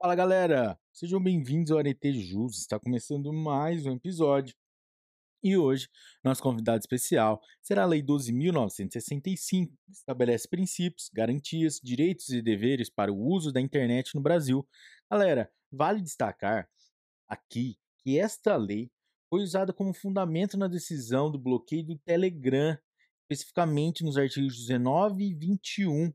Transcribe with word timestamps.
Fala 0.00 0.14
galera, 0.14 0.78
sejam 0.92 1.20
bem-vindos 1.20 1.72
ao 1.72 1.78
Arete 1.78 2.12
Jus. 2.12 2.58
Está 2.58 2.78
começando 2.78 3.32
mais 3.32 3.84
um 3.84 3.96
episódio. 3.96 4.54
E 5.42 5.56
hoje, 5.56 5.88
nosso 6.22 6.40
convidado 6.40 6.78
especial 6.78 7.42
será 7.60 7.82
a 7.82 7.86
Lei 7.86 8.00
12.965, 8.00 9.66
que 9.66 9.90
estabelece 9.90 10.46
princípios, 10.46 11.10
garantias, 11.12 11.80
direitos 11.82 12.28
e 12.28 12.40
deveres 12.40 12.88
para 12.88 13.12
o 13.12 13.18
uso 13.18 13.50
da 13.50 13.60
internet 13.60 14.14
no 14.14 14.20
Brasil. 14.20 14.64
Galera, 15.10 15.50
vale 15.68 16.00
destacar 16.00 16.68
aqui 17.28 17.76
que 17.98 18.20
esta 18.20 18.54
lei 18.54 18.92
foi 19.28 19.42
usada 19.42 19.72
como 19.72 19.92
fundamento 19.92 20.56
na 20.56 20.68
decisão 20.68 21.28
do 21.28 21.40
bloqueio 21.40 21.84
do 21.84 21.98
Telegram, 21.98 22.78
especificamente 23.22 24.04
nos 24.04 24.16
artigos 24.16 24.56
19 24.56 25.24
e 25.24 25.34
21 25.34 26.12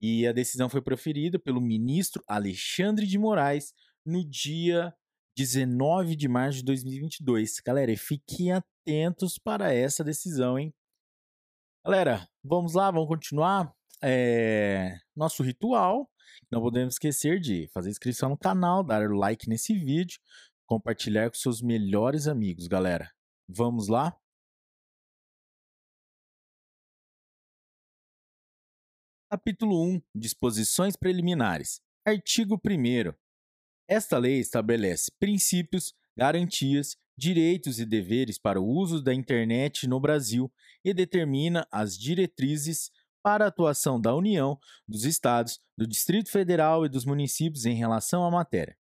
e 0.00 0.26
a 0.26 0.32
decisão 0.32 0.68
foi 0.68 0.80
proferida 0.80 1.38
pelo 1.38 1.60
ministro 1.60 2.22
Alexandre 2.26 3.06
de 3.06 3.18
Moraes 3.18 3.74
no 4.04 4.24
dia 4.24 4.94
19 5.36 6.16
de 6.16 6.28
março 6.28 6.58
de 6.58 6.64
2022. 6.64 7.60
Galera, 7.64 7.94
fiquem 7.96 8.52
atentos 8.52 9.38
para 9.38 9.72
essa 9.72 10.02
decisão, 10.02 10.58
hein? 10.58 10.72
Galera, 11.84 12.28
vamos 12.42 12.74
lá, 12.74 12.90
vamos 12.90 13.08
continuar. 13.08 13.72
É... 14.02 14.98
Nosso 15.14 15.42
ritual. 15.42 16.10
Não 16.50 16.60
podemos 16.60 16.94
esquecer 16.94 17.40
de 17.40 17.68
fazer 17.72 17.90
inscrição 17.90 18.30
no 18.30 18.38
canal, 18.38 18.82
dar 18.84 19.10
like 19.10 19.48
nesse 19.48 19.74
vídeo, 19.74 20.18
compartilhar 20.66 21.28
com 21.28 21.36
seus 21.36 21.60
melhores 21.60 22.26
amigos, 22.26 22.66
galera. 22.66 23.10
Vamos 23.48 23.88
lá? 23.88 24.16
Capítulo 29.32 29.80
1 29.80 30.02
Disposições 30.12 30.96
Preliminares. 30.96 31.80
Artigo 32.04 32.56
1. 32.56 33.14
Esta 33.88 34.18
lei 34.18 34.40
estabelece 34.40 35.12
princípios, 35.20 35.94
garantias, 36.18 36.96
direitos 37.16 37.78
e 37.78 37.86
deveres 37.86 38.40
para 38.40 38.60
o 38.60 38.66
uso 38.66 39.00
da 39.00 39.14
internet 39.14 39.86
no 39.86 40.00
Brasil 40.00 40.52
e 40.84 40.92
determina 40.92 41.64
as 41.70 41.96
diretrizes 41.96 42.90
para 43.22 43.44
a 43.44 43.48
atuação 43.48 44.00
da 44.00 44.12
União, 44.16 44.58
dos 44.88 45.04
Estados, 45.04 45.60
do 45.78 45.86
Distrito 45.86 46.28
Federal 46.28 46.84
e 46.84 46.88
dos 46.88 47.04
municípios 47.04 47.66
em 47.66 47.76
relação 47.76 48.24
à 48.24 48.30
matéria. 48.32 48.76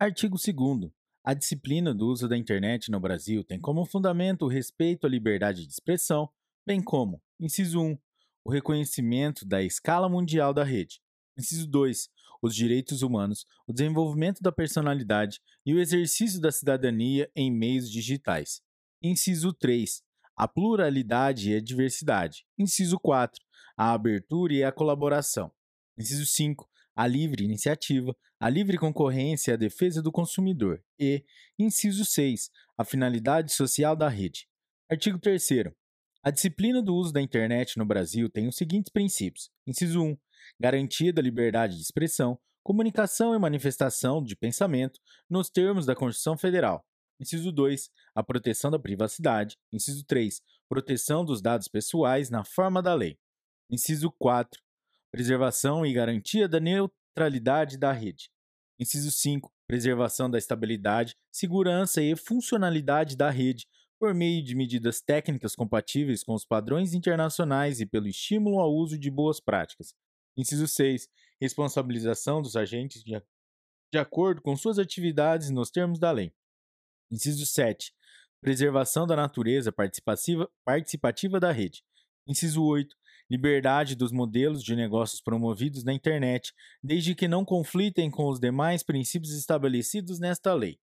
Artigo 0.00 0.36
2. 0.36 0.90
A 1.22 1.34
disciplina 1.34 1.94
do 1.94 2.08
uso 2.08 2.28
da 2.28 2.36
internet 2.36 2.90
no 2.90 2.98
Brasil 2.98 3.44
tem 3.44 3.60
como 3.60 3.86
fundamento 3.86 4.46
o 4.46 4.48
respeito 4.48 5.06
à 5.06 5.08
liberdade 5.08 5.64
de 5.64 5.72
expressão, 5.72 6.28
bem 6.66 6.82
como, 6.82 7.22
inciso 7.38 7.80
1, 7.80 7.96
o 8.44 8.50
reconhecimento 8.50 9.46
da 9.46 9.62
escala 9.62 10.08
mundial 10.08 10.52
da 10.52 10.64
rede. 10.64 11.00
Inciso 11.38 11.68
2, 11.68 12.08
os 12.42 12.54
direitos 12.54 13.02
humanos, 13.02 13.46
o 13.66 13.72
desenvolvimento 13.72 14.42
da 14.42 14.50
personalidade 14.50 15.40
e 15.64 15.72
o 15.74 15.78
exercício 15.78 16.40
da 16.40 16.50
cidadania 16.50 17.30
em 17.36 17.52
meios 17.52 17.90
digitais. 17.90 18.60
Inciso 19.00 19.52
3, 19.52 20.02
a 20.36 20.48
pluralidade 20.48 21.52
e 21.52 21.56
a 21.56 21.60
diversidade. 21.60 22.44
Inciso 22.58 22.98
4, 22.98 23.40
a 23.76 23.92
abertura 23.92 24.52
e 24.52 24.64
a 24.64 24.72
colaboração. 24.72 25.52
Inciso 25.96 26.26
5, 26.26 26.68
a 26.96 27.06
livre 27.06 27.44
iniciativa, 27.44 28.16
a 28.40 28.48
livre 28.48 28.76
concorrência 28.76 29.52
e 29.52 29.54
a 29.54 29.56
defesa 29.56 30.02
do 30.02 30.10
consumidor. 30.10 30.82
E, 30.98 31.24
inciso 31.58 32.04
6, 32.04 32.50
a 32.76 32.84
finalidade 32.84 33.52
social 33.52 33.94
da 33.94 34.08
rede. 34.08 34.48
Artigo 34.90 35.18
3 35.18 35.42
a 36.26 36.30
disciplina 36.32 36.82
do 36.82 36.92
uso 36.92 37.12
da 37.12 37.22
internet 37.22 37.78
no 37.78 37.86
Brasil 37.86 38.28
tem 38.28 38.48
os 38.48 38.56
seguintes 38.56 38.90
princípios: 38.90 39.48
inciso 39.64 40.02
1, 40.02 40.18
garantia 40.58 41.12
da 41.12 41.22
liberdade 41.22 41.76
de 41.76 41.82
expressão, 41.82 42.36
comunicação 42.64 43.32
e 43.32 43.38
manifestação 43.38 44.20
de 44.20 44.34
pensamento 44.34 44.98
nos 45.30 45.48
termos 45.48 45.86
da 45.86 45.94
Constituição 45.94 46.36
Federal. 46.36 46.84
Inciso 47.20 47.52
2, 47.52 47.88
a 48.12 48.24
proteção 48.24 48.72
da 48.72 48.78
privacidade. 48.78 49.56
Inciso 49.72 50.04
3, 50.04 50.42
proteção 50.68 51.24
dos 51.24 51.40
dados 51.40 51.68
pessoais 51.68 52.28
na 52.28 52.44
forma 52.44 52.82
da 52.82 52.92
lei. 52.92 53.16
Inciso 53.70 54.10
4, 54.18 54.60
preservação 55.12 55.86
e 55.86 55.92
garantia 55.92 56.48
da 56.48 56.58
neutralidade 56.58 57.78
da 57.78 57.92
rede. 57.92 58.32
Inciso 58.80 59.12
5, 59.12 59.48
preservação 59.68 60.28
da 60.28 60.38
estabilidade, 60.38 61.14
segurança 61.32 62.02
e 62.02 62.16
funcionalidade 62.16 63.16
da 63.16 63.30
rede, 63.30 63.68
por 63.98 64.14
meio 64.14 64.42
de 64.42 64.54
medidas 64.54 65.00
técnicas 65.00 65.54
compatíveis 65.54 66.22
com 66.22 66.34
os 66.34 66.44
padrões 66.44 66.92
internacionais 66.94 67.80
e 67.80 67.86
pelo 67.86 68.06
estímulo 68.06 68.60
ao 68.60 68.72
uso 68.72 68.98
de 68.98 69.10
boas 69.10 69.40
práticas. 69.40 69.94
Inciso 70.36 70.68
6. 70.68 71.08
Responsabilização 71.40 72.42
dos 72.42 72.56
agentes 72.56 73.02
de, 73.02 73.20
de 73.92 73.98
acordo 73.98 74.42
com 74.42 74.56
suas 74.56 74.78
atividades 74.78 75.50
nos 75.50 75.70
termos 75.70 75.98
da 75.98 76.10
lei. 76.10 76.32
Inciso 77.10 77.46
7. 77.46 77.92
Preservação 78.40 79.06
da 79.06 79.16
natureza 79.16 79.72
participativa, 79.72 80.50
participativa 80.64 81.40
da 81.40 81.50
rede. 81.50 81.82
Inciso 82.26 82.62
8. 82.64 82.94
Liberdade 83.30 83.96
dos 83.96 84.12
modelos 84.12 84.62
de 84.62 84.76
negócios 84.76 85.20
promovidos 85.20 85.82
na 85.82 85.92
internet, 85.92 86.52
desde 86.82 87.14
que 87.14 87.26
não 87.26 87.44
conflitem 87.44 88.10
com 88.10 88.28
os 88.28 88.38
demais 88.38 88.82
princípios 88.82 89.32
estabelecidos 89.32 90.20
nesta 90.20 90.54
lei. 90.54 90.78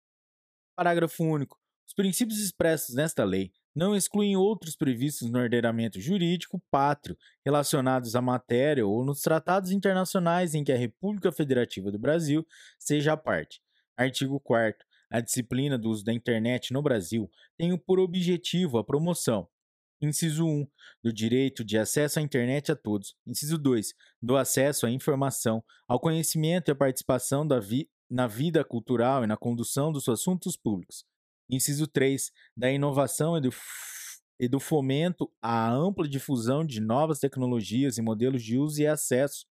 Parágrafo 0.74 1.22
único. 1.22 1.60
Os 1.90 1.94
princípios 1.94 2.38
expressos 2.38 2.94
nesta 2.94 3.24
lei 3.24 3.50
não 3.74 3.96
excluem 3.96 4.36
outros 4.36 4.76
previstos 4.76 5.28
no 5.28 5.40
ordenamento 5.40 6.00
jurídico 6.00 6.62
pátrio 6.70 7.18
relacionados 7.44 8.14
à 8.14 8.22
matéria 8.22 8.86
ou 8.86 9.04
nos 9.04 9.22
tratados 9.22 9.72
internacionais 9.72 10.54
em 10.54 10.62
que 10.62 10.70
a 10.70 10.76
República 10.76 11.32
Federativa 11.32 11.90
do 11.90 11.98
Brasil 11.98 12.46
seja 12.78 13.16
parte. 13.16 13.60
Artigo 13.96 14.38
4 14.38 14.86
A 15.10 15.20
disciplina 15.20 15.76
do 15.76 15.90
uso 15.90 16.04
da 16.04 16.12
internet 16.12 16.72
no 16.72 16.80
Brasil 16.80 17.28
tem 17.58 17.76
por 17.76 17.98
objetivo 17.98 18.78
a 18.78 18.84
promoção, 18.84 19.48
Inciso 20.00 20.46
1. 20.46 20.68
Do 21.02 21.12
direito 21.12 21.64
de 21.64 21.76
acesso 21.76 22.20
à 22.20 22.22
internet 22.22 22.70
a 22.70 22.76
todos. 22.76 23.16
Inciso 23.26 23.58
2. 23.58 23.94
Do 24.22 24.36
acesso 24.36 24.86
à 24.86 24.90
informação, 24.92 25.60
ao 25.88 25.98
conhecimento 25.98 26.68
e 26.68 26.70
à 26.70 26.74
participação 26.76 27.44
vi 27.60 27.90
na 28.08 28.28
vida 28.28 28.62
cultural 28.64 29.24
e 29.24 29.26
na 29.26 29.36
condução 29.36 29.90
dos 29.90 30.08
assuntos 30.08 30.56
públicos. 30.56 31.04
Inciso 31.50 31.86
3. 31.86 32.30
Da 32.56 32.70
inovação 32.70 33.36
e 33.36 33.40
do, 33.40 33.50
e 34.38 34.48
do 34.48 34.60
fomento 34.60 35.30
à 35.42 35.70
ampla 35.70 36.08
difusão 36.08 36.64
de 36.64 36.80
novas 36.80 37.18
tecnologias 37.18 37.98
e 37.98 38.02
modelos 38.02 38.42
de 38.42 38.56
uso 38.56 38.80
e 38.80 38.86
acesso. 38.86 39.44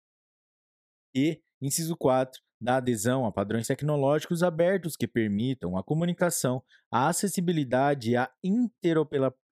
E, 1.14 1.40
inciso 1.60 1.96
4. 1.96 2.40
Da 2.60 2.76
adesão 2.76 3.26
a 3.26 3.32
padrões 3.32 3.66
tecnológicos 3.66 4.42
abertos 4.42 4.96
que 4.96 5.06
permitam 5.08 5.76
a 5.76 5.82
comunicação, 5.82 6.62
a 6.90 7.08
acessibilidade 7.08 8.10
e 8.10 8.16
a 8.16 8.30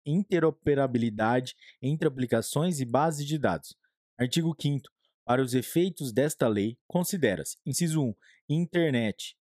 interoperabilidade 0.06 1.54
entre 1.81 2.08
aplicações 2.08 2.81
e 2.81 2.84
bases 2.84 3.26
de 3.26 3.38
dados. 3.38 3.76
Artigo 4.19 4.54
5 4.60 4.88
Para 5.25 5.42
os 5.42 5.54
efeitos 5.54 6.12
desta 6.12 6.47
lei, 6.47 6.76
considera-se: 6.86 7.56
inciso 7.66 8.02
1. 8.02 8.14
Internet, 8.48 9.36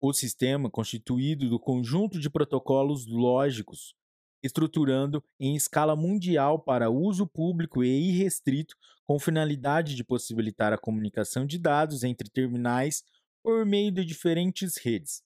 o 0.00 0.12
sistema 0.12 0.70
constituído 0.70 1.48
do 1.48 1.58
conjunto 1.58 2.18
de 2.20 2.30
protocolos 2.30 3.06
lógicos, 3.06 3.94
estruturando 4.42 5.24
em 5.40 5.56
escala 5.56 5.96
mundial 5.96 6.58
para 6.58 6.90
uso 6.90 7.26
público 7.26 7.82
e 7.82 7.88
irrestrito, 7.88 8.76
com 9.06 9.18
finalidade 9.18 9.94
de 9.94 10.04
possibilitar 10.04 10.72
a 10.72 10.78
comunicação 10.78 11.46
de 11.46 11.58
dados 11.58 12.02
entre 12.02 12.28
terminais 12.28 13.04
por 13.42 13.64
meio 13.64 13.92
de 13.92 14.04
diferentes 14.04 14.76
redes. 14.76 15.22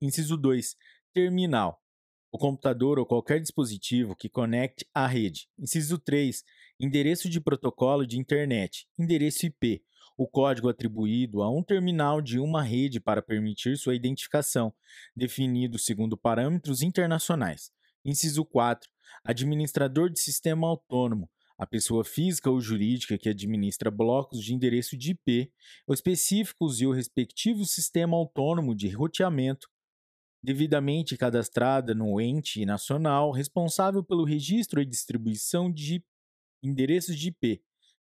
Inciso 0.00 0.36
2. 0.36 0.76
Terminal. 1.12 1.80
O 2.30 2.38
computador 2.38 2.98
ou 2.98 3.06
qualquer 3.06 3.40
dispositivo 3.40 4.16
que 4.16 4.28
conecte 4.28 4.86
à 4.92 5.06
rede. 5.06 5.48
Inciso 5.58 5.98
3. 5.98 6.44
Endereço 6.80 7.28
de 7.28 7.40
protocolo 7.40 8.06
de 8.06 8.18
internet. 8.18 8.86
Endereço 8.98 9.46
IP 9.46 9.84
o 10.16 10.26
código 10.26 10.68
atribuído 10.68 11.42
a 11.42 11.50
um 11.50 11.62
terminal 11.62 12.20
de 12.20 12.38
uma 12.38 12.62
rede 12.62 13.00
para 13.00 13.22
permitir 13.22 13.76
sua 13.76 13.94
identificação, 13.94 14.72
definido 15.14 15.78
segundo 15.78 16.16
parâmetros 16.16 16.82
internacionais. 16.82 17.72
Inciso 18.04 18.44
4. 18.44 18.88
Administrador 19.24 20.10
de 20.10 20.20
sistema 20.20 20.68
autônomo, 20.68 21.28
a 21.58 21.66
pessoa 21.66 22.04
física 22.04 22.50
ou 22.50 22.60
jurídica 22.60 23.16
que 23.16 23.28
administra 23.28 23.90
blocos 23.90 24.42
de 24.42 24.52
endereço 24.52 24.96
de 24.96 25.12
IP 25.12 25.52
específicos 25.88 26.80
e 26.80 26.86
o 26.86 26.92
respectivo 26.92 27.64
sistema 27.64 28.16
autônomo 28.16 28.74
de 28.74 28.88
roteamento, 28.88 29.68
devidamente 30.42 31.16
cadastrada 31.16 31.94
no 31.94 32.20
ente 32.20 32.66
nacional 32.66 33.30
responsável 33.30 34.04
pelo 34.04 34.24
registro 34.24 34.80
e 34.80 34.84
distribuição 34.84 35.72
de 35.72 36.04
endereços 36.62 37.16
de 37.16 37.28
IP, 37.28 37.62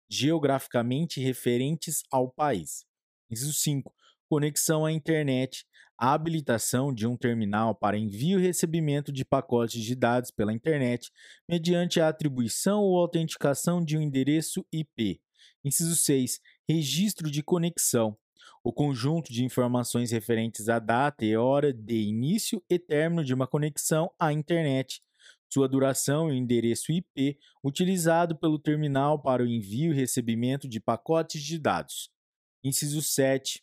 geograficamente 0.08 1.20
referentes 1.20 2.02
ao 2.10 2.30
país. 2.30 2.84
Inciso 3.30 3.52
5. 3.52 3.92
Conexão 4.28 4.84
à 4.84 4.92
internet. 4.92 5.64
A 5.98 6.12
habilitação 6.12 6.92
de 6.92 7.06
um 7.06 7.16
terminal 7.16 7.74
para 7.74 7.96
envio 7.96 8.38
e 8.38 8.42
recebimento 8.42 9.10
de 9.10 9.24
pacotes 9.24 9.82
de 9.82 9.94
dados 9.94 10.30
pela 10.30 10.52
internet 10.52 11.10
mediante 11.48 12.00
a 12.00 12.08
atribuição 12.08 12.82
ou 12.82 12.98
autenticação 12.98 13.82
de 13.82 13.96
um 13.96 14.02
endereço 14.02 14.64
IP, 14.70 15.20
Inciso 15.66 15.96
6. 15.96 16.38
Registro 16.68 17.28
de 17.28 17.42
conexão. 17.42 18.16
O 18.62 18.72
conjunto 18.72 19.32
de 19.32 19.44
informações 19.44 20.12
referentes 20.12 20.68
à 20.68 20.78
data 20.78 21.24
e 21.24 21.36
hora 21.36 21.72
de 21.72 22.02
início 22.02 22.62
e 22.70 22.78
término 22.78 23.24
de 23.24 23.34
uma 23.34 23.48
conexão 23.48 24.08
à 24.16 24.32
internet, 24.32 25.02
sua 25.52 25.68
duração 25.68 26.28
e 26.28 26.32
o 26.32 26.34
endereço 26.34 26.92
IP 26.92 27.38
utilizado 27.64 28.36
pelo 28.36 28.58
terminal 28.58 29.20
para 29.20 29.42
o 29.42 29.46
envio 29.46 29.92
e 29.92 29.96
recebimento 29.96 30.68
de 30.68 30.80
pacotes 30.80 31.42
de 31.42 31.58
dados. 31.58 32.10
Inciso 32.62 33.00
7. 33.00 33.62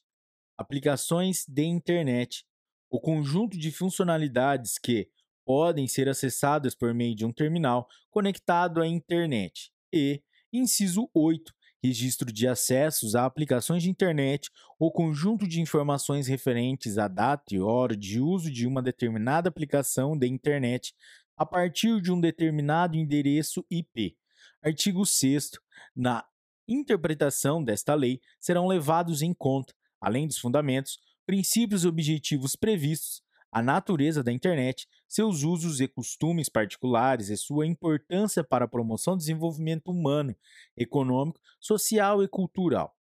Aplicações 0.58 1.46
de 1.48 1.64
internet. 1.64 2.46
O 2.90 3.00
conjunto 3.00 3.58
de 3.58 3.72
funcionalidades 3.72 4.78
que 4.78 5.10
podem 5.46 5.88
ser 5.88 6.08
acessadas 6.08 6.74
por 6.74 6.94
meio 6.94 7.16
de 7.16 7.26
um 7.26 7.34
terminal 7.34 7.88
conectado 8.10 8.82
à 8.82 8.88
internet. 8.88 9.72
E, 9.92 10.22
inciso 10.52 11.10
8, 11.14 11.54
registro 11.84 12.32
de 12.32 12.48
acessos 12.48 13.14
a 13.14 13.26
aplicações 13.26 13.84
de 13.84 13.90
internet 13.90 14.50
ou 14.80 14.92
conjunto 14.92 15.46
de 15.46 15.60
informações 15.60 16.28
referentes 16.28 16.98
à 16.98 17.10
data 17.10 17.54
e 17.54 17.60
hora 17.60 17.96
de 17.96 18.22
uso 18.22 18.50
de 18.50 18.66
uma 18.66 18.82
determinada 18.82 19.50
aplicação 19.50 20.18
de 20.18 20.28
internet 20.28 20.96
a 21.38 21.46
partir 21.46 22.02
de 22.02 22.12
um 22.12 22.20
determinado 22.20 22.96
endereço 22.96 23.66
IP. 23.70 24.16
Artigo 24.62 25.06
6. 25.06 25.52
Na 25.96 26.26
interpretação 26.68 27.64
desta 27.64 27.94
lei 27.94 28.22
serão 28.40 28.68
levados 28.68 29.22
em 29.22 29.34
conta, 29.34 29.74
além 30.00 30.28
dos 30.28 30.38
fundamentos, 30.38 30.98
princípios 31.26 31.84
e 31.84 31.88
objetivos 31.88 32.56
previstos, 32.56 33.22
a 33.52 33.62
natureza 33.62 34.24
da 34.24 34.32
internet, 34.32 34.88
seus 35.08 35.44
usos 35.44 35.80
e 35.80 35.88
costumes 35.88 36.50
particulares 36.50 37.30
e 37.30 37.38
sua 37.38 37.68
importância 37.68 38.44
para 38.44 38.66
a 38.66 38.68
promoção 38.68 39.16
do 39.16 39.20
desenvolvimento 39.20 39.92
humano, 39.92 40.36
econômico, 40.76 41.40
social 41.60 42.24
e 42.24 42.28
cultural. 42.28 42.96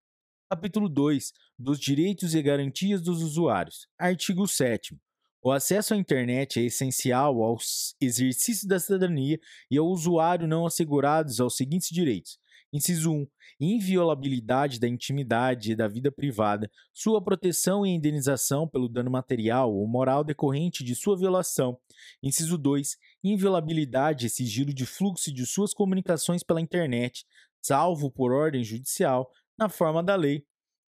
Capítulo 0.51 0.89
2 0.89 1.33
dos 1.57 1.79
direitos 1.79 2.35
e 2.35 2.43
garantias 2.43 3.01
dos 3.01 3.23
usuários. 3.23 3.87
Artigo 3.97 4.49
7 4.49 4.99
o 5.43 5.51
acesso 5.51 5.95
à 5.95 5.97
internet 5.97 6.61
é 6.61 6.65
essencial 6.65 7.43
ao 7.43 7.57
exercício 8.01 8.69
da 8.69 8.79
cidadania 8.79 9.39
e 9.71 9.79
ao 9.79 9.87
usuário 9.87 10.47
não 10.47 10.67
assegurados 10.67 11.41
aos 11.41 11.57
seguintes 11.57 11.89
direitos: 11.89 12.39
Inciso 12.73 13.11
1. 13.11 13.27
Inviolabilidade 13.59 14.79
da 14.79 14.87
intimidade 14.87 15.73
e 15.73 15.77
da 15.77 15.89
vida 15.89 16.11
privada, 16.13 16.71
sua 16.95 17.23
proteção 17.23 17.85
e 17.85 17.91
indenização 17.91 18.69
pelo 18.69 18.89
dano 18.89 19.11
material 19.11 19.75
ou 19.75 19.87
moral 19.89 20.23
decorrente 20.23 20.85
de 20.85 20.95
sua 20.95 21.17
violação. 21.17 21.79
Inciso 22.23 22.57
2. 22.57 22.97
Inviolabilidade 23.25 24.27
e 24.27 24.31
sigilo 24.31 24.73
de 24.73 24.87
fluxo 24.87 25.33
de 25.33 25.45
suas 25.47 25.75
comunicações 25.75 26.43
pela 26.43 26.61
internet, 26.61 27.27
salvo 27.61 28.11
por 28.11 28.33
ordem 28.33 28.63
judicial, 28.63 29.31
na 29.59 29.69
forma 29.69 30.03
da 30.03 30.17
lei. 30.17 30.45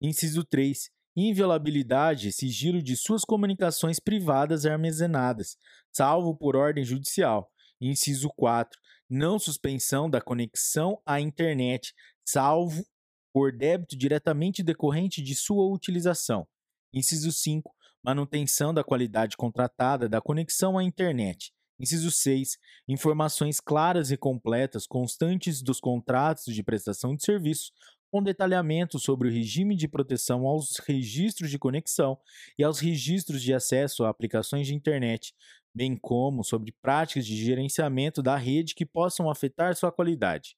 Inciso 0.01 0.43
3. 0.43 0.89
Inviolabilidade 1.17 2.27
e 2.27 2.31
sigilo 2.31 2.81
de 2.81 2.95
suas 2.95 3.25
comunicações 3.25 3.99
privadas 3.99 4.65
armazenadas, 4.65 5.57
salvo 5.91 6.37
por 6.37 6.55
ordem 6.55 6.83
judicial. 6.83 7.51
Inciso 7.81 8.29
4 8.37 8.79
não 9.09 9.39
suspensão 9.39 10.09
da 10.09 10.19
conexão 10.19 11.01
à 11.05 11.19
internet, 11.19 11.93
salvo 12.25 12.85
por 13.33 13.55
débito 13.55 13.95
diretamente 13.97 14.61
decorrente 14.61 15.21
de 15.21 15.33
sua 15.35 15.65
utilização. 15.71 16.47
Inciso 16.93 17.31
5. 17.31 17.73
Manutenção 18.03 18.73
da 18.73 18.83
qualidade 18.83 19.37
contratada 19.37 20.09
da 20.09 20.21
conexão 20.21 20.77
à 20.77 20.83
internet. 20.83 21.53
Inciso 21.79 22.09
6. 22.09 22.57
Informações 22.87 23.59
claras 23.59 24.11
e 24.11 24.17
completas 24.17 24.87
constantes 24.87 25.61
dos 25.61 25.79
contratos 25.79 26.53
de 26.53 26.63
prestação 26.63 27.15
de 27.15 27.23
serviço, 27.23 27.71
com 28.11 28.23
detalhamento 28.23 28.99
sobre 28.99 29.27
o 29.27 29.31
regime 29.31 29.75
de 29.75 29.87
proteção 29.87 30.45
aos 30.45 30.77
registros 30.77 31.49
de 31.49 31.59
conexão 31.59 32.17
e 32.57 32.63
aos 32.63 32.79
registros 32.79 33.41
de 33.41 33.53
acesso 33.53 34.03
a 34.03 34.09
aplicações 34.09 34.67
de 34.67 34.73
internet, 34.73 35.33
bem 35.73 35.95
como 35.95 36.43
sobre 36.43 36.73
práticas 36.81 37.25
de 37.25 37.35
gerenciamento 37.35 38.21
da 38.23 38.35
rede 38.35 38.73
que 38.73 38.85
possam 38.85 39.29
afetar 39.29 39.75
sua 39.75 39.91
qualidade. 39.91 40.57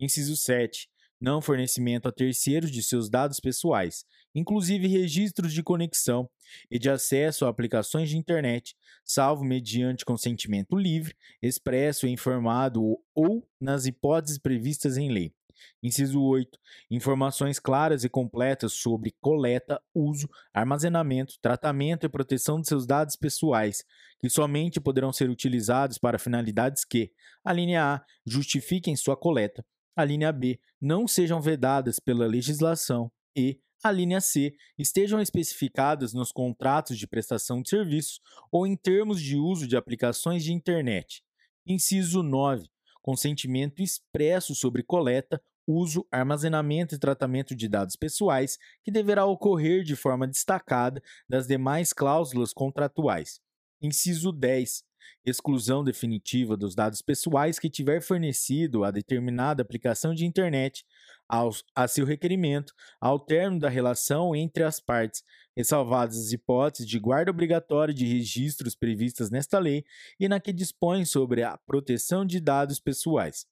Inciso 0.00 0.36
7. 0.36 0.88
Não 1.20 1.42
fornecimento 1.42 2.06
a 2.06 2.12
terceiros 2.12 2.70
de 2.70 2.80
seus 2.80 3.10
dados 3.10 3.40
pessoais, 3.40 4.04
inclusive 4.32 4.86
registros 4.86 5.52
de 5.52 5.64
conexão 5.64 6.30
e 6.70 6.78
de 6.78 6.88
acesso 6.88 7.44
a 7.44 7.48
aplicações 7.48 8.08
de 8.08 8.16
internet, 8.16 8.76
salvo 9.04 9.44
mediante 9.44 10.04
consentimento 10.04 10.76
livre, 10.76 11.16
expresso 11.42 12.06
e 12.06 12.10
informado 12.10 12.96
ou 13.14 13.48
nas 13.60 13.84
hipóteses 13.84 14.38
previstas 14.38 14.96
em 14.96 15.10
lei. 15.10 15.37
Inciso 15.82 16.22
8. 16.22 16.58
Informações 16.90 17.58
claras 17.58 18.04
e 18.04 18.08
completas 18.08 18.72
sobre 18.72 19.14
coleta, 19.20 19.80
uso, 19.94 20.28
armazenamento, 20.52 21.38
tratamento 21.40 22.04
e 22.04 22.08
proteção 22.08 22.60
de 22.60 22.68
seus 22.68 22.86
dados 22.86 23.16
pessoais, 23.16 23.84
que 24.20 24.28
somente 24.28 24.80
poderão 24.80 25.12
ser 25.12 25.30
utilizados 25.30 25.98
para 25.98 26.18
finalidades 26.18 26.84
que, 26.84 27.12
a 27.44 27.52
linha 27.52 27.94
A, 27.94 28.04
justifiquem 28.26 28.96
sua 28.96 29.16
coleta, 29.16 29.64
a 29.94 30.04
linha 30.04 30.32
B, 30.32 30.60
não 30.80 31.06
sejam 31.06 31.40
vedadas 31.40 31.98
pela 31.98 32.26
legislação 32.26 33.10
e, 33.36 33.60
a 33.82 33.92
linha 33.92 34.20
C, 34.20 34.54
estejam 34.76 35.20
especificadas 35.20 36.12
nos 36.12 36.32
contratos 36.32 36.98
de 36.98 37.06
prestação 37.06 37.62
de 37.62 37.68
serviços 37.68 38.20
ou 38.50 38.66
em 38.66 38.76
termos 38.76 39.20
de 39.20 39.36
uso 39.36 39.66
de 39.66 39.76
aplicações 39.76 40.42
de 40.42 40.52
internet. 40.52 41.22
Inciso 41.64 42.22
9 42.22 42.68
consentimento 43.08 43.80
expresso 43.80 44.54
sobre 44.54 44.82
coleta, 44.82 45.40
uso, 45.66 46.06
armazenamento 46.12 46.94
e 46.94 46.98
tratamento 46.98 47.56
de 47.56 47.66
dados 47.66 47.96
pessoais, 47.96 48.58
que 48.84 48.90
deverá 48.90 49.24
ocorrer 49.24 49.82
de 49.82 49.96
forma 49.96 50.28
destacada 50.28 51.02
das 51.26 51.46
demais 51.46 51.94
cláusulas 51.94 52.52
contratuais. 52.52 53.40
Inciso 53.80 54.30
10. 54.30 54.84
Exclusão 55.24 55.84
definitiva 55.84 56.56
dos 56.56 56.74
dados 56.74 57.02
pessoais 57.02 57.58
que 57.58 57.68
tiver 57.68 58.00
fornecido 58.00 58.84
a 58.84 58.90
determinada 58.90 59.62
aplicação 59.62 60.14
de 60.14 60.24
internet 60.24 60.84
aos, 61.28 61.62
a 61.74 61.86
seu 61.86 62.06
requerimento 62.06 62.72
ao 63.00 63.20
término 63.20 63.60
da 63.60 63.68
relação 63.68 64.34
entre 64.34 64.62
as 64.62 64.80
partes, 64.80 65.22
ressalvadas 65.56 66.18
as 66.18 66.32
hipóteses 66.32 66.86
de 66.86 66.98
guarda 66.98 67.30
obrigatória 67.30 67.92
de 67.92 68.06
registros 68.06 68.74
previstas 68.74 69.30
nesta 69.30 69.58
lei 69.58 69.84
e 70.18 70.28
na 70.28 70.40
que 70.40 70.52
dispõe 70.52 71.04
sobre 71.04 71.42
a 71.42 71.58
proteção 71.58 72.24
de 72.24 72.40
dados 72.40 72.80
pessoais. 72.80 73.46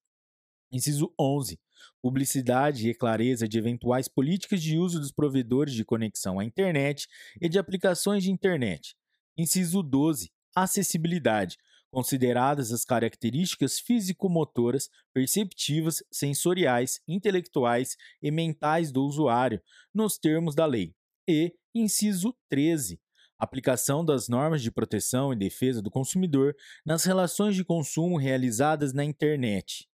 Inciso 0.73 1.13
11. 1.19 1.61
Publicidade 2.03 2.89
e 2.89 2.95
clareza 2.95 3.49
de 3.49 3.59
eventuais 3.59 4.09
políticas 4.09 4.63
de 4.63 4.79
uso 4.79 4.99
dos 4.99 5.13
provedores 5.13 5.75
de 5.75 5.85
conexão 5.85 6.39
à 6.39 6.45
internet 6.45 7.07
e 7.41 7.49
de 7.49 7.59
aplicações 7.59 8.23
de 8.25 8.31
internet. 8.31 8.97
Inciso 9.37 9.83
12. 9.83 10.31
Acessibilidade, 10.57 11.59
consideradas 11.91 12.73
as 12.73 12.85
características 12.85 13.79
físico-motoras, 13.79 14.89
perceptivas, 15.13 16.03
sensoriais, 16.11 17.01
intelectuais 17.07 17.97
e 18.23 18.31
mentais 18.31 18.91
do 18.91 19.05
usuário, 19.05 19.61
nos 19.95 20.19
termos 20.19 20.55
da 20.55 20.65
lei. 20.65 20.95
E, 21.29 21.55
inciso 21.75 22.35
13, 22.49 22.99
aplicação 23.39 24.05
das 24.05 24.29
normas 24.29 24.63
de 24.63 24.71
proteção 24.71 25.33
e 25.33 25.37
defesa 25.37 25.83
do 25.83 25.91
consumidor 25.91 26.57
nas 26.85 27.05
relações 27.05 27.55
de 27.55 27.65
consumo 27.65 28.17
realizadas 28.17 28.93
na 28.93 29.05
internet. 29.05 29.87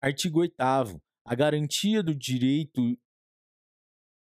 Artigo 0.00 0.40
8 0.40 0.54
a 1.24 1.34
garantia 1.34 2.02
do 2.02 2.14
direito 2.14 2.96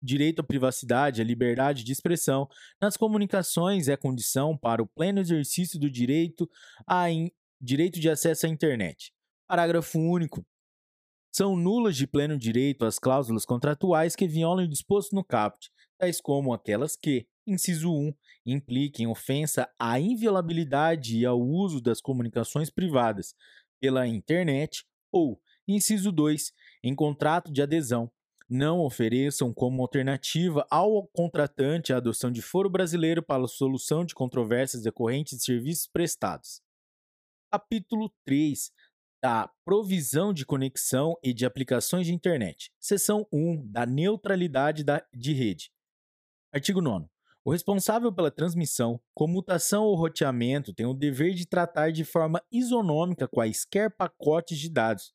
direito 0.01 0.39
à 0.39 0.43
privacidade, 0.43 1.21
à 1.21 1.23
liberdade 1.23 1.83
de 1.83 1.91
expressão 1.91 2.47
nas 2.81 2.95
comunicações 2.95 3.87
é 3.87 3.97
condição 3.97 4.57
para 4.57 4.81
o 4.81 4.87
pleno 4.87 5.19
exercício 5.19 5.79
do 5.79 5.89
direito 5.89 6.49
a 6.87 7.09
in... 7.11 7.29
direito 7.59 7.99
de 7.99 8.09
acesso 8.09 8.45
à 8.45 8.49
internet. 8.49 9.13
Parágrafo 9.47 9.99
único. 9.99 10.45
São 11.31 11.55
nulas 11.55 11.95
de 11.95 12.07
pleno 12.07 12.37
direito 12.37 12.85
as 12.85 12.97
cláusulas 12.97 13.45
contratuais 13.45 14.15
que 14.15 14.27
violam 14.27 14.65
o 14.65 14.69
disposto 14.69 15.15
no 15.15 15.23
caput, 15.23 15.69
tais 15.97 16.19
como 16.19 16.53
aquelas 16.53 16.95
que, 16.95 17.27
inciso 17.45 17.91
1, 17.91 18.13
impliquem 18.45 19.07
ofensa 19.07 19.69
à 19.77 19.99
inviolabilidade 19.99 21.17
e 21.17 21.25
ao 21.25 21.39
uso 21.39 21.81
das 21.81 22.01
comunicações 22.01 22.69
privadas 22.69 23.35
pela 23.79 24.07
internet 24.07 24.85
ou, 25.11 25.41
inciso 25.67 26.11
2, 26.11 26.51
em 26.83 26.95
contrato 26.95 27.51
de 27.51 27.61
adesão, 27.61 28.11
não 28.49 28.79
ofereçam 28.79 29.53
como 29.53 29.81
alternativa 29.81 30.65
ao 30.71 31.07
contratante 31.07 31.93
a 31.93 31.97
adoção 31.97 32.31
de 32.31 32.41
foro 32.41 32.69
brasileiro 32.69 33.21
para 33.21 33.43
a 33.43 33.47
solução 33.47 34.03
de 34.03 34.15
controvérsias 34.15 34.81
decorrentes 34.81 35.37
de 35.37 35.43
serviços 35.43 35.87
prestados. 35.87 36.61
Capítulo 37.51 38.11
3 38.25 38.71
da 39.21 39.49
provisão 39.65 40.33
de 40.33 40.45
conexão 40.45 41.15
e 41.21 41.33
de 41.33 41.45
aplicações 41.45 42.07
de 42.07 42.13
internet. 42.13 42.71
Seção 42.79 43.27
1 43.31 43.67
da 43.67 43.85
neutralidade 43.85 44.83
da, 44.83 45.05
de 45.13 45.33
rede. 45.33 45.71
Artigo 46.53 46.81
9. 46.81 47.05
O 47.43 47.51
responsável 47.51 48.13
pela 48.13 48.31
transmissão, 48.31 48.99
comutação 49.13 49.83
ou 49.83 49.95
roteamento 49.95 50.73
tem 50.73 50.85
o 50.85 50.93
dever 50.93 51.33
de 51.33 51.45
tratar 51.45 51.91
de 51.91 52.03
forma 52.03 52.41
isonômica 52.51 53.27
quaisquer 53.27 53.95
pacotes 53.95 54.57
de 54.57 54.69
dados, 54.69 55.13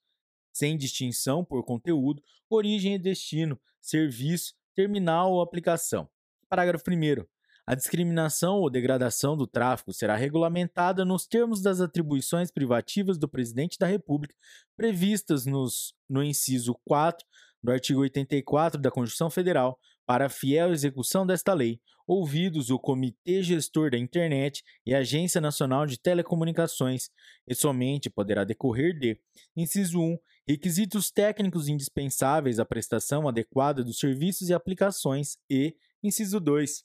sem 0.54 0.76
distinção 0.78 1.44
por 1.44 1.64
conteúdo, 1.64 2.22
origem 2.48 2.94
e 2.94 2.98
destino, 2.98 3.60
serviço, 3.80 4.54
terminal 4.74 5.32
ou 5.32 5.42
aplicação. 5.42 6.08
Parágrafo 6.48 6.84
1. 6.88 7.24
A 7.66 7.74
discriminação 7.74 8.58
ou 8.58 8.70
degradação 8.70 9.36
do 9.36 9.46
tráfico 9.46 9.92
será 9.92 10.14
regulamentada 10.16 11.04
nos 11.04 11.26
termos 11.26 11.62
das 11.62 11.80
atribuições 11.80 12.50
privativas 12.50 13.18
do 13.18 13.28
Presidente 13.28 13.78
da 13.78 13.86
República 13.86 14.34
previstas 14.76 15.46
nos, 15.46 15.94
no 16.08 16.22
inciso 16.22 16.78
4 16.84 17.26
do 17.62 17.72
artigo 17.72 18.00
84 18.00 18.78
da 18.78 18.90
Constituição 18.90 19.30
Federal, 19.30 19.78
para 20.06 20.26
a 20.26 20.28
fiel 20.28 20.72
execução 20.72 21.26
desta 21.26 21.54
lei, 21.54 21.80
ouvidos 22.06 22.68
o 22.68 22.78
Comitê 22.78 23.42
Gestor 23.42 23.90
da 23.90 23.96
Internet 23.96 24.62
e 24.84 24.94
a 24.94 24.98
Agência 24.98 25.40
Nacional 25.40 25.86
de 25.86 25.98
Telecomunicações, 25.98 27.08
e 27.48 27.54
somente 27.54 28.10
poderá 28.10 28.44
decorrer 28.44 28.98
de: 28.98 29.18
inciso 29.56 29.98
1, 29.98 30.18
requisitos 30.46 31.10
técnicos 31.10 31.68
indispensáveis 31.68 32.58
à 32.58 32.64
prestação 32.64 33.26
adequada 33.26 33.82
dos 33.82 33.98
serviços 33.98 34.48
e 34.48 34.54
aplicações, 34.54 35.38
e, 35.48 35.76
inciso 36.02 36.38
2, 36.38 36.84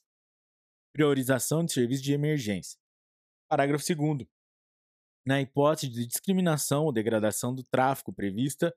priorização 0.94 1.64
de 1.64 1.74
serviços 1.74 2.04
de 2.04 2.14
emergência. 2.14 2.80
Parágrafo 3.50 3.84
2. 3.96 4.28
Na 5.26 5.42
hipótese 5.42 5.92
de 5.92 6.06
discriminação 6.06 6.86
ou 6.86 6.92
degradação 6.92 7.54
do 7.54 7.64
tráfico 7.64 8.14
prevista 8.14 8.76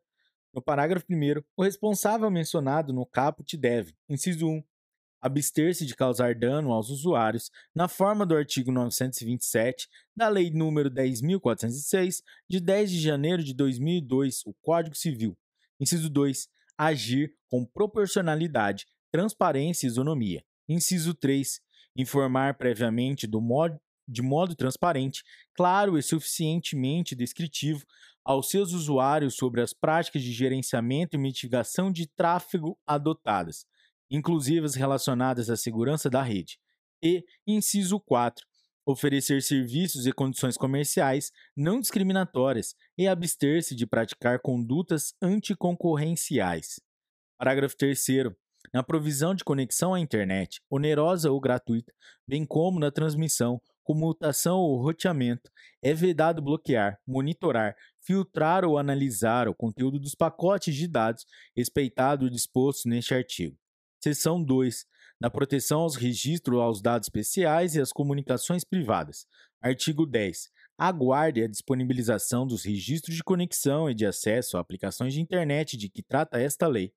no 0.52 0.60
parágrafo 0.60 1.06
1, 1.08 1.42
o 1.56 1.62
responsável 1.62 2.30
mencionado 2.30 2.92
no 2.92 3.06
caput 3.06 3.56
deve, 3.56 3.96
inciso 4.08 4.46
1, 4.46 4.62
abster-se 5.22 5.86
de 5.86 5.94
causar 5.94 6.34
dano 6.34 6.72
aos 6.72 6.90
usuários 6.90 7.50
na 7.72 7.86
forma 7.86 8.26
do 8.26 8.36
artigo 8.36 8.72
927 8.72 9.88
da 10.14 10.28
Lei 10.28 10.50
nº 10.50 10.90
10.406, 10.90 12.22
de 12.48 12.60
10 12.60 12.90
de 12.90 13.00
janeiro 13.00 13.42
de 13.42 13.54
2002, 13.54 14.42
o 14.44 14.52
Código 14.60 14.96
Civil. 14.96 15.38
Inciso 15.80 16.10
2, 16.10 16.48
agir 16.76 17.34
com 17.48 17.64
proporcionalidade, 17.64 18.86
transparência 19.12 19.86
e 19.86 19.90
isonomia. 19.90 20.44
Inciso 20.68 21.14
3, 21.14 21.60
informar 21.96 22.58
previamente 22.58 23.26
do 23.26 23.40
modo, 23.40 23.80
de 24.08 24.22
modo 24.22 24.56
transparente, 24.56 25.22
claro 25.54 25.96
e 25.96 26.02
suficientemente 26.02 27.14
descritivo 27.14 27.86
aos 28.24 28.50
seus 28.50 28.72
usuários 28.72 29.34
sobre 29.34 29.60
as 29.60 29.72
práticas 29.72 30.22
de 30.22 30.32
gerenciamento 30.32 31.16
e 31.16 31.18
mitigação 31.18 31.90
de 31.90 32.06
tráfego 32.06 32.78
adotadas, 32.86 33.66
inclusive 34.12 34.66
as 34.66 34.74
relacionadas 34.74 35.48
à 35.48 35.56
segurança 35.56 36.10
da 36.10 36.22
rede. 36.22 36.58
E, 37.02 37.24
inciso 37.46 37.98
4, 37.98 38.46
oferecer 38.84 39.42
serviços 39.42 40.06
e 40.06 40.12
condições 40.12 40.56
comerciais 40.56 41.32
não 41.56 41.80
discriminatórias 41.80 42.74
e 42.96 43.08
abster-se 43.08 43.74
de 43.74 43.86
praticar 43.86 44.38
condutas 44.40 45.14
anticoncorrenciais. 45.22 46.78
Parágrafo 47.38 47.76
3 47.76 47.98
na 48.72 48.82
provisão 48.82 49.34
de 49.34 49.44
conexão 49.44 49.94
à 49.94 50.00
internet, 50.00 50.60
onerosa 50.70 51.30
ou 51.30 51.40
gratuita, 51.40 51.92
bem 52.26 52.44
como 52.46 52.78
na 52.78 52.90
transmissão, 52.90 53.60
comutação 53.82 54.58
ou 54.58 54.80
roteamento, 54.80 55.50
é 55.82 55.92
vedado 55.92 56.40
bloquear, 56.40 56.98
monitorar, 57.06 57.76
filtrar 58.00 58.64
ou 58.64 58.78
analisar 58.78 59.48
o 59.48 59.54
conteúdo 59.54 59.98
dos 59.98 60.14
pacotes 60.14 60.74
de 60.74 60.86
dados, 60.86 61.26
respeitado 61.54 62.26
o 62.26 62.30
disposto 62.30 62.88
neste 62.88 63.14
artigo. 63.14 63.61
Seção 64.02 64.42
2. 64.42 64.84
Na 65.20 65.30
proteção 65.30 65.82
aos 65.82 65.94
registros 65.94 66.58
aos 66.58 66.82
dados 66.82 67.06
especiais 67.06 67.76
e 67.76 67.80
às 67.80 67.92
comunicações 67.92 68.64
privadas. 68.64 69.26
Artigo 69.60 70.04
10. 70.04 70.50
Aguarde 70.76 71.40
a 71.40 71.46
disponibilização 71.46 72.44
dos 72.44 72.64
registros 72.64 73.14
de 73.14 73.22
conexão 73.22 73.88
e 73.88 73.94
de 73.94 74.04
acesso 74.04 74.56
a 74.56 74.60
aplicações 74.60 75.14
de 75.14 75.20
internet 75.20 75.76
de 75.76 75.88
que 75.88 76.02
trata 76.02 76.40
esta 76.40 76.66
lei 76.66 76.92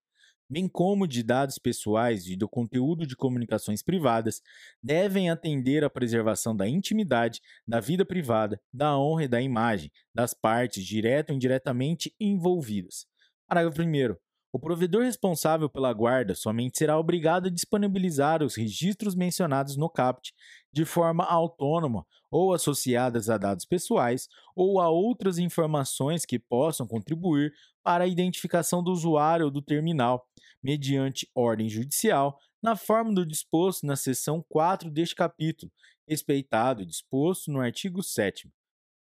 bem 0.50 0.68
como 0.68 1.08
de 1.08 1.24
dados 1.24 1.58
pessoais 1.58 2.28
e 2.28 2.36
do 2.36 2.48
conteúdo 2.48 3.06
de 3.06 3.16
comunicações 3.16 3.82
privadas, 3.82 4.42
devem 4.82 5.30
atender 5.30 5.84
à 5.84 5.90
preservação 5.90 6.56
da 6.56 6.68
intimidade, 6.68 7.42
da 7.68 7.80
vida 7.80 8.06
privada, 8.06 8.62
da 8.72 8.96
honra 8.96 9.24
e 9.24 9.28
da 9.28 9.42
imagem 9.42 9.92
das 10.14 10.36
partes 10.36 10.86
direto 10.86 11.32
ou 11.32 11.36
indiretamente 11.36 12.14
envolvidas. 12.20 13.08
Parágrafo 13.48 13.82
1. 13.82 14.25
O 14.56 14.60
provedor 14.60 15.04
responsável 15.04 15.70
pela 15.70 15.92
guarda 15.92 16.34
somente 16.34 16.78
será 16.78 16.98
obrigado 16.98 17.48
a 17.48 17.52
disponibilizar 17.52 18.42
os 18.42 18.56
registros 18.56 19.14
mencionados 19.14 19.76
no 19.76 19.90
CAPT 19.90 20.34
de 20.72 20.86
forma 20.86 21.26
autônoma 21.26 22.08
ou 22.32 22.54
associadas 22.54 23.30
a 23.30 23.38
dados 23.38 23.66
pessoais 23.66 24.30
ou 24.56 24.80
a 24.80 24.90
outras 24.90 25.40
informações 25.40 26.26
que 26.26 26.40
possam 26.40 26.88
contribuir 26.88 27.52
para 27.84 28.06
a 28.06 28.08
identificação 28.08 28.82
do 28.82 28.94
usuário 28.94 29.48
ou 29.48 29.52
do 29.52 29.62
terminal, 29.62 30.26
mediante 30.64 31.30
ordem 31.36 31.68
judicial, 31.68 32.40
na 32.64 32.78
forma 32.78 33.14
do 33.14 33.26
disposto 33.26 33.86
na 33.86 33.98
seção 33.98 34.42
4 34.48 34.90
deste 34.90 35.16
capítulo, 35.16 35.70
respeitado 36.08 36.82
e 36.82 36.86
disposto 36.86 37.52
no 37.52 37.60
artigo 37.60 38.02
7. 38.02 38.50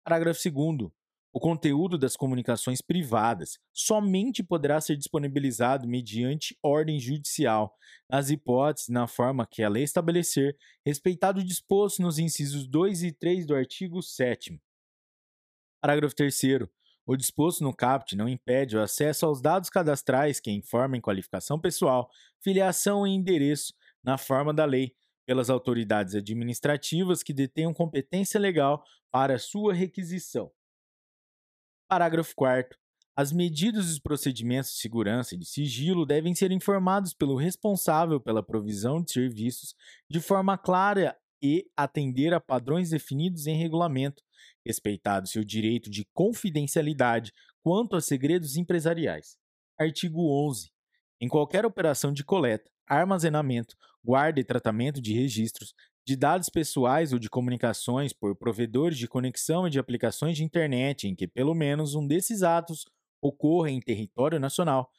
Parágrafo 0.04 0.40
2. 0.48 0.92
O 1.32 1.40
conteúdo 1.40 1.96
das 1.96 2.18
comunicações 2.18 2.82
privadas 2.82 3.60
somente 3.72 4.42
poderá 4.42 4.82
ser 4.82 4.98
disponibilizado 4.98 5.88
mediante 5.88 6.58
ordem 6.64 7.00
judicial, 7.00 7.78
nas 8.10 8.32
hipóteses 8.32 8.90
na 8.90 9.08
forma 9.08 9.46
que 9.46 9.62
a 9.62 9.70
lei 9.70 9.84
estabelecer, 9.84 10.58
respeitado 10.84 11.40
o 11.40 11.44
disposto 11.44 12.02
nos 12.02 12.18
incisos 12.18 12.68
2 12.68 13.04
e 13.04 13.12
3 13.12 13.46
do 13.46 13.54
artigo 13.56 14.02
7. 14.02 14.60
Parágrafo 15.80 16.16
3. 16.16 16.42
O 17.06 17.16
disposto 17.16 17.64
no 17.64 17.76
CAPT 17.76 18.16
não 18.16 18.28
impede 18.28 18.76
o 18.76 18.82
acesso 18.82 19.26
aos 19.26 19.40
dados 19.40 19.70
cadastrais 19.70 20.40
que 20.40 20.52
informem 20.52 21.00
qualificação 21.00 21.60
pessoal, 21.60 22.10
filiação 22.42 23.06
e 23.06 23.12
endereço, 23.12 23.74
na 24.04 24.18
forma 24.18 24.54
da 24.54 24.66
lei, 24.66 24.96
pelas 25.28 25.50
autoridades 25.50 26.16
administrativas 26.16 27.22
que 27.22 27.34
detenham 27.34 27.74
competência 27.74 28.40
legal 28.40 28.84
para 29.12 29.38
sua 29.38 29.76
requisição. 29.76 30.52
Parágrafo 31.90 32.36
4. 32.36 32.78
As 33.16 33.32
medidas 33.34 33.88
e 33.88 33.94
os 33.94 34.00
procedimentos 34.00 34.70
de 34.70 34.78
segurança 34.78 35.34
e 35.34 35.38
de 35.40 35.46
sigilo 35.46 36.06
devem 36.06 36.36
ser 36.36 36.52
informados 36.52 37.16
pelo 37.16 37.36
responsável 37.36 38.22
pela 38.22 38.44
provisão 38.44 39.02
de 39.02 39.12
serviços 39.12 39.74
de 40.08 40.22
forma 40.22 40.56
clara 40.56 41.18
e 41.42 41.66
atender 41.76 42.32
a 42.32 42.40
padrões 42.40 42.92
definidos 42.92 43.48
em 43.48 43.58
regulamento, 43.58 44.22
respeitado-se 44.64 45.40
o 45.40 45.44
direito 45.44 45.90
de 45.90 46.06
confidencialidade 46.14 47.34
quanto 47.64 47.96
a 47.96 48.02
segredos 48.02 48.56
empresariais. 48.56 49.36
Artigo 49.76 50.30
11. 50.48 50.70
Em 51.20 51.28
qualquer 51.28 51.66
operação 51.66 52.14
de 52.14 52.24
coleta, 52.24 52.70
armazenamento, 52.86 53.76
guarda 54.06 54.40
e 54.40 54.44
tratamento 54.44 55.02
de 55.02 55.14
registros, 55.14 55.74
de 56.10 56.16
dados 56.16 56.50
pessoais 56.50 57.14
ou 57.14 57.20
de 57.20 57.30
comunicações 57.30 58.12
por 58.12 58.36
provedores 58.36 58.98
de 58.98 59.08
conexão 59.08 59.68
e 59.68 59.70
de 59.70 59.78
aplicações 59.78 60.36
de 60.36 60.44
internet 60.44 61.08
em 61.08 61.14
que 61.14 61.28
pelo 61.28 61.54
menos 61.54 61.94
um 61.94 62.08
desses 62.08 62.42
atos 62.42 62.84
ocorra 63.22 63.70
em 63.70 63.80
território 63.80 64.40
nacional, 64.40 64.90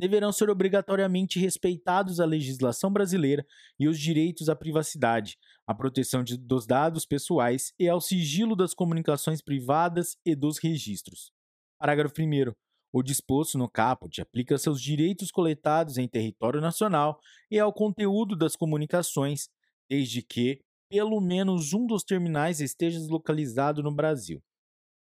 deverão 0.00 0.32
ser 0.32 0.48
obrigatoriamente 0.48 1.38
respeitados 1.38 2.18
a 2.18 2.24
legislação 2.24 2.90
brasileira 2.90 3.44
e 3.78 3.86
os 3.86 4.00
direitos 4.00 4.48
à 4.48 4.56
privacidade, 4.56 5.36
à 5.66 5.74
proteção 5.74 6.24
de, 6.24 6.38
dos 6.38 6.66
dados 6.66 7.04
pessoais 7.04 7.74
e 7.78 7.86
ao 7.86 8.00
sigilo 8.00 8.56
das 8.56 8.72
comunicações 8.72 9.42
privadas 9.42 10.16
e 10.24 10.34
dos 10.34 10.56
registros. 10.56 11.30
Parágrafo 11.78 12.14
1. 12.18 12.54
O 12.90 13.02
disposto 13.02 13.58
no 13.58 13.68
caput 13.68 14.18
aplica-se 14.22 14.66
aos 14.66 14.80
direitos 14.80 15.30
coletados 15.30 15.98
em 15.98 16.08
território 16.08 16.62
nacional 16.62 17.20
e 17.50 17.58
ao 17.58 17.70
conteúdo 17.70 18.34
das 18.34 18.56
comunicações, 18.56 19.50
desde 19.94 20.22
que 20.22 20.60
pelo 20.90 21.20
menos 21.20 21.72
um 21.72 21.86
dos 21.86 22.02
terminais 22.02 22.60
esteja 22.60 22.98
localizado 23.08 23.80
no 23.80 23.94
Brasil. 23.94 24.42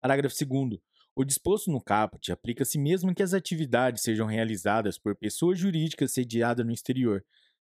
Parágrafo 0.02 0.37
2. 0.44 0.78
O 1.16 1.25
disposto 1.25 1.70
no 1.70 1.82
caput 1.82 2.30
aplica-se 2.30 2.78
mesmo 2.78 3.14
que 3.14 3.22
as 3.22 3.32
atividades 3.32 4.02
sejam 4.02 4.26
realizadas 4.26 4.99
por 4.99 5.16
pessoa 5.16 5.54
jurídica 5.54 6.06
sediada 6.06 6.62
no 6.62 6.72
exterior, 6.72 7.25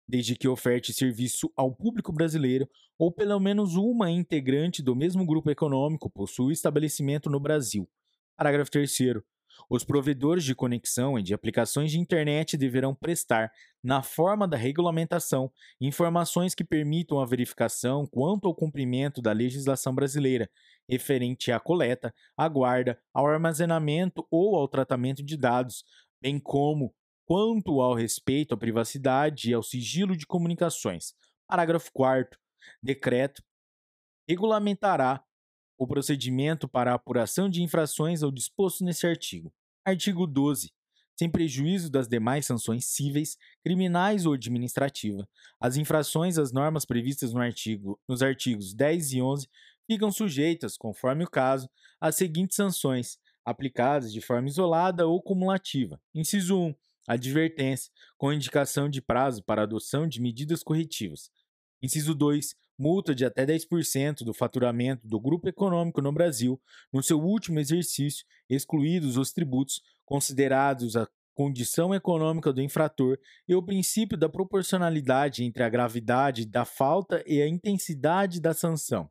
desde 0.07 0.37
que 0.37 0.47
oferte 0.47 0.93
serviço 0.93 1.53
ao 1.57 1.75
público 1.75 2.13
brasileiro 2.13 2.69
ou 2.97 3.11
pelo 3.11 3.41
menos 3.41 3.75
uma 3.75 4.09
integrante 4.13 4.81
do 4.81 4.95
mesmo 4.95 5.27
grupo 5.27 5.51
econômico 5.51 6.09
possua 6.09 6.53
estabelecimento 6.53 7.29
no 7.29 7.41
Brasil. 7.41 7.89
Parágrafo 8.37 8.71
3. 8.71 8.97
Os 9.69 9.85
provedores 9.85 10.45
de 10.45 10.55
conexão 10.55 11.19
e 11.19 11.23
de 11.23 11.35
aplicações 11.35 11.91
de 11.91 11.99
internet 11.99 12.57
deverão 12.57 12.95
prestar, 12.95 13.51
na 13.83 14.03
forma 14.03 14.47
da 14.47 14.57
regulamentação, 14.57 15.51
informações 15.81 16.55
que 16.55 16.65
permitam 16.65 17.21
a 17.21 17.27
verificação 17.27 18.07
quanto 18.07 18.47
ao 18.47 18.55
cumprimento 18.55 19.21
da 19.21 19.33
legislação 19.33 19.95
brasileira, 19.95 20.51
referente 20.89 21.53
à 21.53 21.61
coleta, 21.61 22.15
à 22.37 22.49
guarda, 22.49 22.99
ao 23.13 23.27
armazenamento 23.27 24.27
ou 24.31 24.57
ao 24.57 24.69
tratamento 24.69 25.23
de 25.23 25.37
dados, 25.37 25.85
bem 26.21 26.39
como 26.39 26.95
quanto 27.27 27.81
ao 27.81 27.95
respeito 27.95 28.55
à 28.55 28.57
privacidade 28.57 29.51
e 29.51 29.55
ao 29.55 29.63
sigilo 29.63 30.17
de 30.17 30.27
comunicações. 30.27 31.15
Parágrafo 31.47 31.91
4. 31.93 32.39
Decreto 32.83 33.43
regulamentará 34.29 35.23
o 35.79 35.87
procedimento 35.87 36.69
para 36.69 36.93
apuração 36.93 37.49
de 37.49 37.63
infrações 37.63 38.23
ao 38.23 38.33
disposto 38.33 38.85
nesse 38.85 39.07
artigo. 39.07 39.53
Artigo 39.85 40.27
12. 40.27 40.73
Sem 41.17 41.31
prejuízo 41.31 41.91
das 41.91 42.09
demais 42.09 42.47
sanções 42.47 42.85
cíveis, 42.85 43.39
criminais 43.63 44.27
ou 44.27 44.35
administrativas, 44.35 45.27
as 45.61 45.77
infrações 45.77 46.37
às 46.37 46.53
normas 46.53 46.85
previstas 46.85 47.33
no 47.33 47.41
artigo, 47.41 47.99
nos 48.09 48.23
artigos 48.23 48.75
10 48.75 49.13
e 49.15 49.23
11 49.23 49.49
ficam 49.87 50.13
sujeitas, 50.13 50.77
conforme 50.77 51.25
o 51.25 51.31
caso, 51.31 51.69
às 52.01 52.17
seguintes 52.17 52.57
sanções, 52.57 53.19
aplicadas 53.45 54.13
de 54.13 54.21
forma 54.21 54.49
isolada 54.49 55.07
ou 55.07 55.23
cumulativa. 55.23 56.01
Inciso 56.15 56.59
1. 56.59 56.75
Advertência, 57.09 57.91
com 58.19 58.33
indicação 58.33 58.89
de 58.89 59.01
prazo 59.01 59.43
para 59.43 59.63
adoção 59.63 60.07
de 60.07 60.21
medidas 60.21 60.63
corretivas. 60.63 61.31
Inciso 61.83 62.15
2 62.15 62.55
multa 62.79 63.15
de 63.15 63.25
até 63.25 63.45
10% 63.45 64.25
do 64.25 64.33
faturamento 64.33 65.07
do 65.07 65.19
grupo 65.19 65.49
econômico 65.49 66.01
no 66.01 66.13
Brasil 66.13 66.61
no 66.93 67.03
seu 67.03 67.21
último 67.21 67.59
exercício, 67.59 68.25
excluídos 68.49 69.17
os 69.17 69.33
tributos 69.33 69.83
considerados 70.05 70.97
a 70.97 71.09
condição 71.35 71.95
econômica 71.95 72.53
do 72.53 72.63
infrator 72.63 73.19
e 73.47 73.55
o 73.55 73.63
princípio 73.63 74.17
da 74.17 74.29
proporcionalidade 74.29 75.45
entre 75.45 75.63
a 75.63 75.69
gravidade 75.69 76.47
da 76.47 76.65
falta 76.65 77.23
e 77.27 77.43
a 77.43 77.49
intensidade 77.49 78.41
da 78.41 78.55
sanção. 78.55 79.11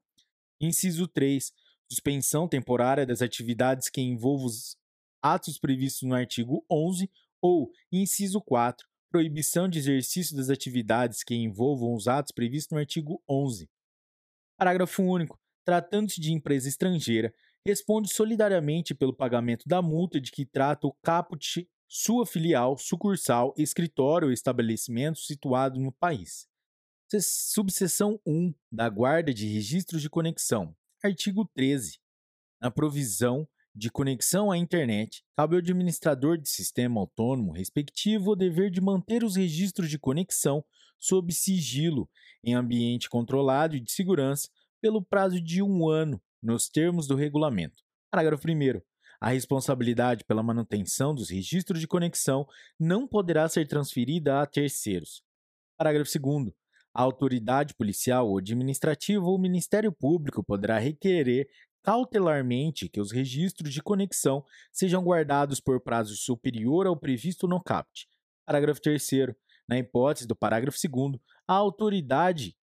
Inciso 0.60 1.08
3. 1.08 1.54
Suspensão 1.90 2.48
temporária 2.48 3.06
das 3.06 3.22
atividades 3.22 3.90
que 3.90 4.02
envolvam 4.02 4.48
os 4.48 4.78
atos 5.22 5.58
previstos 5.58 6.08
no 6.08 6.16
artigo 6.16 6.66
11 6.70 7.10
ou, 7.42 7.72
inciso 7.92 8.42
4, 8.42 8.87
proibição 9.10 9.68
de 9.68 9.80
exercício 9.80 10.36
das 10.36 10.50
atividades 10.50 11.24
que 11.24 11.36
envolvam 11.36 11.94
os 11.94 12.08
atos 12.08 12.32
previstos 12.32 12.74
no 12.74 12.80
artigo 12.80 13.22
11. 13.30 13.70
Parágrafo 14.58 15.04
único. 15.04 15.40
Tratando-se 15.66 16.22
de 16.22 16.32
empresa 16.32 16.70
estrangeira, 16.70 17.34
responde 17.66 18.14
solidariamente 18.14 18.96
pelo 18.96 19.14
pagamento 19.14 19.68
da 19.68 19.82
multa 19.82 20.20
de 20.20 20.32
que 20.32 20.46
trata 20.46 20.88
o 20.88 20.94
caput 21.04 21.68
sua 21.88 22.26
filial, 22.26 22.78
sucursal, 22.78 23.54
escritório 23.58 24.28
ou 24.28 24.34
estabelecimento 24.34 25.20
situado 25.20 25.80
no 25.80 25.92
país. 25.92 26.48
Subseção 27.22 28.20
1 28.26 28.54
da 28.70 28.90
Guarda 28.90 29.34
de 29.34 29.48
Registros 29.48 30.02
de 30.02 30.10
Conexão. 30.10 30.76
Artigo 31.02 31.46
13. 31.54 32.00
Na 32.62 32.70
provisão 32.70 33.48
de 33.78 33.92
conexão 33.92 34.50
à 34.50 34.58
internet, 34.58 35.24
cabe 35.36 35.56
ao 35.56 35.60
administrador 35.60 36.36
de 36.36 36.50
sistema 36.50 37.00
autônomo 37.00 37.52
respectivo 37.52 38.32
o 38.32 38.36
dever 38.36 38.72
de 38.72 38.82
manter 38.82 39.24
os 39.24 39.36
registros 39.36 39.88
de 39.88 40.00
conexão 40.00 40.66
sob 41.00 41.32
sigilo, 41.32 42.10
em 42.44 42.56
ambiente 42.56 43.08
controlado 43.08 43.76
e 43.76 43.80
de 43.80 43.92
segurança, 43.92 44.50
pelo 44.82 45.04
prazo 45.04 45.40
de 45.40 45.62
um 45.62 45.88
ano, 45.88 46.20
nos 46.42 46.68
termos 46.68 47.06
do 47.06 47.16
regulamento. 47.16 47.84
Parágrafo 48.10 48.48
1. 48.48 48.82
A 49.22 49.30
responsabilidade 49.30 50.24
pela 50.24 50.42
manutenção 50.42 51.14
dos 51.14 51.30
registros 51.30 51.80
de 51.80 51.88
conexão 51.88 52.48
não 52.80 53.08
poderá 53.08 53.48
ser 53.48 53.68
transferida 53.68 54.42
a 54.42 54.48
terceiros. 54.48 55.22
Parágrafo 55.78 56.12
2. 56.20 56.52
A 56.98 57.04
autoridade 57.04 57.76
policial 57.76 58.28
ou 58.28 58.40
administrativa 58.40 59.24
ou 59.24 59.38
Ministério 59.38 59.92
Público 59.92 60.44
poderá 60.44 60.80
requerer 60.80 61.48
cautelarmente 61.84 62.90
que 62.90 63.00
os 63.00 63.12
registros 63.12 63.74
de 63.74 63.82
conexão 63.82 64.44
sejam 64.72 65.04
guardados 65.04 65.60
por 65.60 65.80
prazo 65.82 66.16
superior 66.16 66.88
ao 66.88 66.98
previsto 66.98 67.48
no 67.48 67.62
CAPT. 67.62 68.08
Parágrafo 68.46 68.82
3. 68.82 69.10
Na 69.68 69.78
hipótese 69.78 70.28
do 70.28 70.36
parágrafo 70.36 70.78
2, 70.82 71.20
a 71.48 71.54
autoridade 71.54 72.56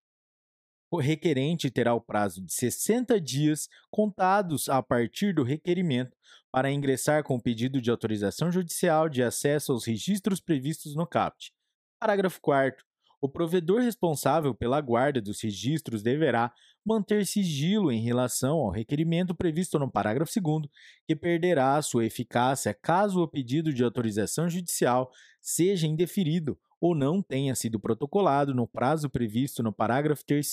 requerente 0.98 1.70
terá 1.70 1.94
o 1.94 2.00
prazo 2.00 2.40
de 2.44 2.52
60 2.52 3.20
dias 3.20 3.68
contados 3.90 4.68
a 4.68 4.82
partir 4.82 5.34
do 5.34 5.42
requerimento 5.42 6.16
para 6.50 6.70
ingressar 6.70 7.24
com 7.24 7.34
o 7.34 7.42
pedido 7.42 7.80
de 7.80 7.90
autorização 7.90 8.50
judicial 8.50 9.08
de 9.08 9.22
acesso 9.22 9.72
aos 9.72 9.84
registros 9.84 10.40
previstos 10.40 10.94
no 10.94 11.06
CAPT. 11.06 11.52
Parágrafo 11.98 12.40
4. 12.40 12.84
O 13.20 13.28
provedor 13.28 13.80
responsável 13.80 14.54
pela 14.54 14.80
guarda 14.80 15.20
dos 15.20 15.40
registros 15.40 16.02
deverá 16.02 16.52
manter 16.84 17.26
sigilo 17.26 17.90
em 17.90 18.02
relação 18.02 18.58
ao 18.58 18.70
requerimento 18.70 19.34
previsto 19.34 19.78
no 19.78 19.90
parágrafo 19.90 20.32
2, 20.40 20.68
que 21.06 21.16
perderá 21.16 21.80
sua 21.80 22.04
eficácia 22.04 22.74
caso 22.74 23.22
o 23.22 23.28
pedido 23.28 23.72
de 23.72 23.82
autorização 23.82 24.48
judicial 24.48 25.10
seja 25.40 25.86
indeferido 25.86 26.58
ou 26.80 26.94
não 26.94 27.22
tenha 27.22 27.54
sido 27.54 27.80
protocolado 27.80 28.54
no 28.54 28.66
prazo 28.66 29.08
previsto 29.08 29.62
no 29.62 29.72
parágrafo 29.72 30.24
3. 30.26 30.46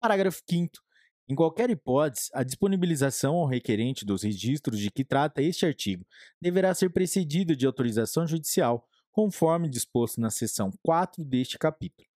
Parágrafo 0.00 0.42
5. 0.48 0.72
Em 1.28 1.34
qualquer 1.36 1.70
hipótese, 1.70 2.28
a 2.34 2.42
disponibilização 2.42 3.36
ao 3.36 3.46
requerente 3.46 4.04
dos 4.04 4.24
registros 4.24 4.80
de 4.80 4.90
que 4.90 5.04
trata 5.04 5.40
este 5.40 5.64
artigo 5.64 6.04
deverá 6.40 6.74
ser 6.74 6.90
precedida 6.90 7.54
de 7.54 7.64
autorização 7.64 8.26
judicial 8.26 8.88
conforme 9.12 9.68
disposto 9.68 10.20
na 10.20 10.30
seção 10.30 10.72
4 10.82 11.24
deste 11.24 11.56
capítulo. 11.58 12.08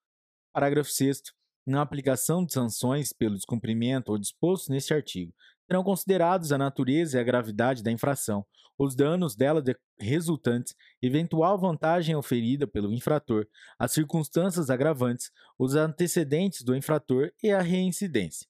Parágrafo 0.52 0.90
6. 0.90 1.22
Na 1.66 1.82
aplicação 1.82 2.44
de 2.44 2.52
sanções 2.52 3.12
pelo 3.12 3.34
descumprimento 3.34 4.12
ou 4.12 4.18
disposto 4.18 4.70
neste 4.70 4.94
artigo, 4.94 5.34
serão 5.66 5.82
considerados 5.82 6.52
a 6.52 6.58
natureza 6.58 7.16
e 7.16 7.20
a 7.20 7.24
gravidade 7.24 7.82
da 7.82 7.90
infração, 7.90 8.46
os 8.78 8.94
danos 8.94 9.34
dela 9.34 9.62
resultantes, 9.98 10.74
eventual 11.02 11.58
vantagem 11.58 12.14
oferida 12.14 12.68
pelo 12.68 12.92
infrator, 12.92 13.48
as 13.78 13.92
circunstâncias 13.92 14.70
agravantes, 14.70 15.30
os 15.58 15.74
antecedentes 15.74 16.62
do 16.62 16.76
infrator 16.76 17.32
e 17.42 17.50
a 17.50 17.60
reincidência. 17.60 18.46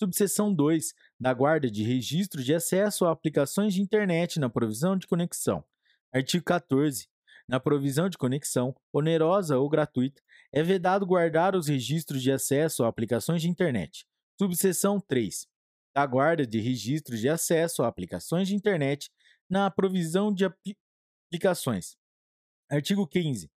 Subseção 0.00 0.52
2 0.52 0.94
da 1.20 1.34
Guarda 1.34 1.70
de 1.70 1.82
Registro 1.82 2.42
de 2.42 2.54
Acesso 2.54 3.04
a 3.04 3.12
Aplicações 3.12 3.74
de 3.74 3.82
Internet 3.82 4.40
na 4.40 4.48
Provisão 4.48 4.96
de 4.96 5.06
Conexão. 5.06 5.62
Artigo 6.12 6.44
14 6.44 7.08
na 7.48 7.60
provisão 7.60 8.08
de 8.08 8.18
conexão, 8.18 8.74
onerosa 8.92 9.58
ou 9.58 9.68
gratuita, 9.68 10.22
é 10.52 10.62
vedado 10.62 11.06
guardar 11.06 11.54
os 11.54 11.68
registros 11.68 12.22
de 12.22 12.32
acesso 12.32 12.84
a 12.84 12.88
aplicações 12.88 13.42
de 13.42 13.48
internet. 13.48 14.06
Subseção 14.40 15.00
3. 15.00 15.46
Da 15.94 16.06
guarda 16.06 16.46
de 16.46 16.58
registros 16.60 17.20
de 17.20 17.28
acesso 17.28 17.82
a 17.82 17.88
aplicações 17.88 18.48
de 18.48 18.54
internet 18.54 19.10
na 19.48 19.70
provisão 19.70 20.32
de 20.32 20.44
aplicações. 21.32 21.96
Artigo 22.70 23.06
15. 23.06 23.50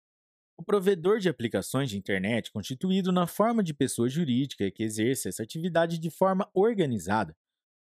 O 0.56 0.64
provedor 0.64 1.18
de 1.18 1.28
aplicações 1.28 1.90
de 1.90 1.98
internet, 1.98 2.50
constituído 2.52 3.10
na 3.12 3.26
forma 3.26 3.62
de 3.62 3.74
pessoa 3.74 4.08
jurídica 4.08 4.70
que 4.70 4.82
exerce 4.82 5.28
essa 5.28 5.42
atividade 5.42 5.98
de 5.98 6.10
forma 6.10 6.48
organizada, 6.54 7.36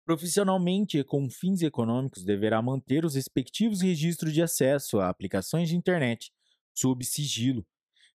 Profissionalmente 0.04 0.98
e 0.98 1.04
com 1.04 1.28
fins 1.30 1.62
econômicos, 1.62 2.24
deverá 2.24 2.60
manter 2.60 3.04
os 3.04 3.14
respectivos 3.14 3.80
registros 3.80 4.32
de 4.32 4.42
acesso 4.42 4.98
a 4.98 5.08
aplicações 5.08 5.68
de 5.68 5.76
internet, 5.76 6.32
sob 6.74 7.04
sigilo, 7.04 7.64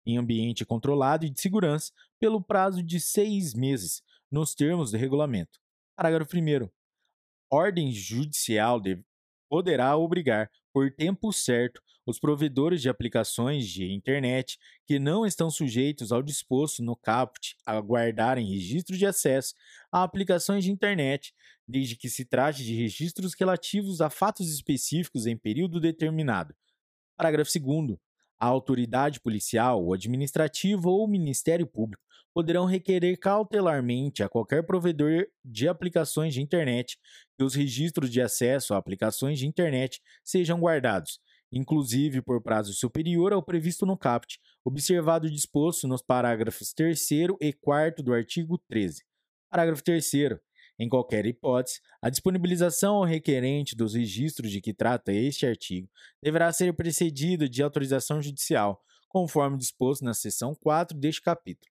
em 0.07 0.16
ambiente 0.16 0.64
controlado 0.64 1.25
e 1.25 1.31
de 1.31 1.40
segurança, 1.40 1.93
pelo 2.19 2.43
prazo 2.43 2.83
de 2.83 3.01
seis 3.01 3.55
meses, 3.55 4.03
nos 4.31 4.55
termos 4.55 4.93
do 4.93 4.97
regulamento. 4.97 5.59
Parágrafo 5.97 6.37
1. 6.37 6.69
Ordem 7.51 7.90
judicial 7.90 8.81
poderá 9.49 9.97
obrigar, 9.97 10.51
por 10.73 10.93
tempo 10.95 11.33
certo, 11.33 11.83
os 12.07 12.19
provedores 12.19 12.81
de 12.81 12.89
aplicações 12.89 13.67
de 13.69 13.93
internet 13.93 14.59
que 14.87 14.99
não 14.99 15.25
estão 15.25 15.51
sujeitos 15.51 16.13
ao 16.13 16.23
disposto 16.23 16.83
no 16.83 16.97
caput 16.97 17.57
a 17.65 17.79
guardarem 17.79 18.47
registros 18.47 18.99
de 18.99 19.07
acesso 19.07 19.55
a 19.93 20.03
aplicações 20.03 20.65
de 20.65 20.71
internet, 20.71 21.35
desde 21.67 21.97
que 21.97 22.09
se 22.09 22.25
trate 22.25 22.65
de 22.65 22.75
registros 22.75 23.35
relativos 23.39 24.01
a 24.01 24.11
fatos 24.11 24.53
específicos 24.53 25.27
em 25.27 25.37
período 25.37 25.81
determinado. 25.81 26.55
Parágrafo 27.17 27.51
2 27.53 27.99
a 28.41 28.47
autoridade 28.47 29.21
policial, 29.21 29.85
o 29.85 29.93
administrativo 29.93 30.89
ou 30.89 31.05
o 31.05 31.09
Ministério 31.09 31.67
Público 31.67 32.03
poderão 32.33 32.65
requerer 32.65 33.19
cautelarmente 33.19 34.23
a 34.23 34.31
qualquer 34.31 34.65
provedor 34.65 35.27
de 35.45 35.69
aplicações 35.69 36.33
de 36.33 36.41
internet 36.41 36.97
que 37.37 37.45
os 37.45 37.55
registros 37.55 38.11
de 38.11 38.23
acesso 38.23 38.73
a 38.73 38.79
aplicações 38.79 39.39
de 39.39 39.47
internet 39.47 40.01
sejam 40.25 40.59
guardados, 40.59 41.21
inclusive 41.53 42.23
por 42.23 42.43
prazo 42.43 42.73
superior 42.73 43.33
ao 43.33 43.43
previsto 43.43 43.85
no 43.85 43.97
CAPT, 43.97 44.39
observado 44.65 45.27
o 45.27 45.31
disposto 45.31 45.89
nos 45.89 46.03
parágrafos 46.03 46.73
3 46.73 47.11
e 47.41 47.53
4 47.53 48.03
do 48.03 48.13
artigo 48.13 48.59
13. 48.69 49.05
Parágrafo 49.51 49.83
3 49.83 50.11
em 50.81 50.89
qualquer 50.89 51.27
hipótese, 51.27 51.81
a 52.01 52.09
disponibilização 52.09 52.97
ao 52.97 53.05
requerente 53.05 53.77
dos 53.77 53.93
registros 53.93 54.51
de 54.51 54.63
que 54.63 54.73
trata 54.73 55.13
este 55.13 55.45
artigo 55.45 55.87
deverá 56.23 56.51
ser 56.51 56.73
precedida 56.73 57.47
de 57.47 57.63
autorização 57.63 58.23
judicial, 58.23 58.83
conforme 59.07 59.59
disposto 59.59 60.03
na 60.03 60.15
seção 60.15 60.55
4 60.55 60.97
deste 60.97 61.21
capítulo. 61.21 61.71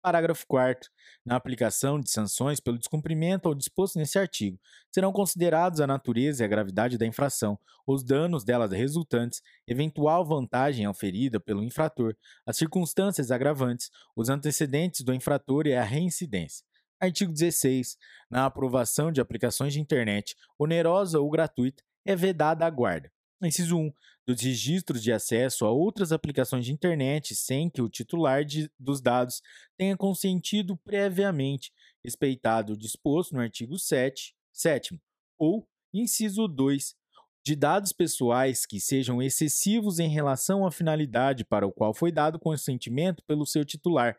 Parágrafo 0.00 0.46
4. 0.46 0.88
Na 1.24 1.36
aplicação 1.36 1.98
de 1.98 2.10
sanções 2.10 2.60
pelo 2.60 2.78
descumprimento 2.78 3.48
ao 3.48 3.54
disposto 3.54 3.98
nesse 3.98 4.18
artigo, 4.18 4.58
serão 4.92 5.12
considerados 5.12 5.80
a 5.80 5.86
natureza 5.86 6.42
e 6.42 6.46
a 6.46 6.48
gravidade 6.48 6.96
da 6.96 7.04
infração, 7.06 7.58
os 7.86 8.04
danos 8.04 8.44
dela 8.44 8.68
resultantes, 8.68 9.42
eventual 9.66 10.24
vantagem 10.24 10.86
oferida 10.86 11.40
pelo 11.40 11.64
infrator, 11.64 12.14
as 12.46 12.56
circunstâncias 12.56 13.30
agravantes, 13.30 13.90
os 14.14 14.28
antecedentes 14.28 15.02
do 15.02 15.12
infrator 15.12 15.66
e 15.66 15.74
a 15.74 15.82
reincidência. 15.82 16.64
Artigo 17.00 17.32
16. 17.32 17.96
Na 18.30 18.46
aprovação 18.46 19.10
de 19.10 19.20
aplicações 19.20 19.72
de 19.72 19.80
internet, 19.80 20.36
onerosa 20.58 21.18
ou 21.18 21.28
gratuita, 21.30 21.82
é 22.04 22.14
vedada 22.14 22.64
a 22.64 22.70
guarda. 22.70 23.10
Inciso 23.46 23.78
1. 23.78 23.92
Dos 24.26 24.40
registros 24.42 25.02
de 25.02 25.12
acesso 25.12 25.64
a 25.64 25.70
outras 25.70 26.10
aplicações 26.10 26.66
de 26.66 26.72
internet 26.72 27.36
sem 27.36 27.70
que 27.70 27.80
o 27.80 27.88
titular 27.88 28.44
de, 28.44 28.70
dos 28.78 29.00
dados 29.00 29.40
tenha 29.76 29.96
consentido 29.96 30.76
previamente, 30.76 31.72
respeitado 32.04 32.72
o 32.72 32.76
disposto 32.76 33.34
no 33.34 33.40
artigo 33.40 33.78
7, 33.78 34.34
7 34.52 35.00
ou 35.38 35.68
inciso 35.94 36.48
2, 36.48 36.96
de 37.44 37.54
dados 37.54 37.92
pessoais 37.92 38.66
que 38.66 38.80
sejam 38.80 39.22
excessivos 39.22 40.00
em 40.00 40.08
relação 40.08 40.66
à 40.66 40.72
finalidade 40.72 41.44
para 41.44 41.66
o 41.66 41.72
qual 41.72 41.94
foi 41.94 42.10
dado 42.10 42.40
consentimento 42.40 43.22
pelo 43.24 43.46
seu 43.46 43.64
titular, 43.64 44.18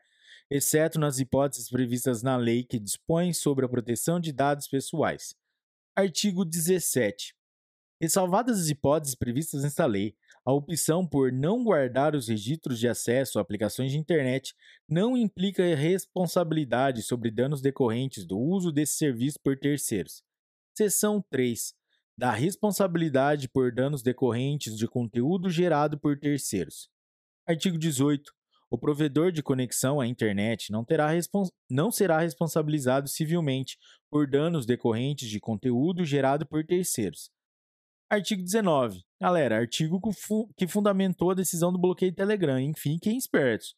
exceto 0.49 0.97
nas 0.97 1.19
hipóteses 1.19 1.69
previstas 1.69 2.23
na 2.23 2.38
lei 2.38 2.63
que 2.63 2.79
dispõe 2.79 3.34
sobre 3.34 3.65
a 3.65 3.69
proteção 3.69 4.19
de 4.19 4.32
dados 4.32 4.67
pessoais. 4.67 5.36
Artigo 5.95 6.45
17. 6.45 7.36
Ressalvadas 8.01 8.62
as 8.62 8.69
hipóteses 8.69 9.13
previstas 9.13 9.63
nesta 9.63 9.85
lei, 9.85 10.15
a 10.45 10.53
opção 10.53 11.05
por 11.05 11.33
não 11.33 11.65
guardar 11.65 12.15
os 12.15 12.29
registros 12.29 12.79
de 12.79 12.88
acesso 12.88 13.38
a 13.38 13.41
aplicações 13.41 13.91
de 13.91 13.97
internet 13.97 14.55
não 14.88 15.17
implica 15.17 15.75
responsabilidade 15.75 17.03
sobre 17.03 17.29
danos 17.29 17.62
decorrentes 17.62 18.25
do 18.25 18.39
uso 18.39 18.71
desse 18.71 18.93
serviço 18.93 19.38
por 19.43 19.59
terceiros. 19.59 20.23
Seção 20.77 21.21
3. 21.29 21.73
Da 22.17 22.31
responsabilidade 22.31 23.49
por 23.49 23.69
danos 23.69 24.01
decorrentes 24.01 24.77
de 24.77 24.88
conteúdo 24.88 25.49
gerado 25.49 25.99
por 25.99 26.17
terceiros. 26.17 26.89
Artigo 27.45 27.77
18. 27.77 28.31
O 28.71 28.77
provedor 28.77 29.29
de 29.33 29.43
conexão 29.43 29.99
à 29.99 30.07
internet 30.07 30.71
não, 30.71 30.85
terá 30.85 31.09
não 31.69 31.91
será 31.91 32.19
responsabilizado 32.19 33.09
civilmente 33.09 33.77
por 34.09 34.25
danos 34.25 34.65
decorrentes 34.65 35.27
de 35.27 35.39
conteúdo 35.39 36.05
gerado 36.05 36.45
por 36.47 36.65
terceiros 36.65 37.29
Artigo 38.12 38.41
19. 38.41 39.04
Galera, 39.22 39.56
artigo 39.56 40.02
que 40.58 40.67
fundamentou 40.67 41.30
a 41.30 41.36
decisão 41.36 41.72
do 41.72 41.78
bloqueio 41.78 42.12
Telegram. 42.12 42.60
Enfim, 42.60 42.98
quem 43.00 43.15
espertos. 43.15 43.76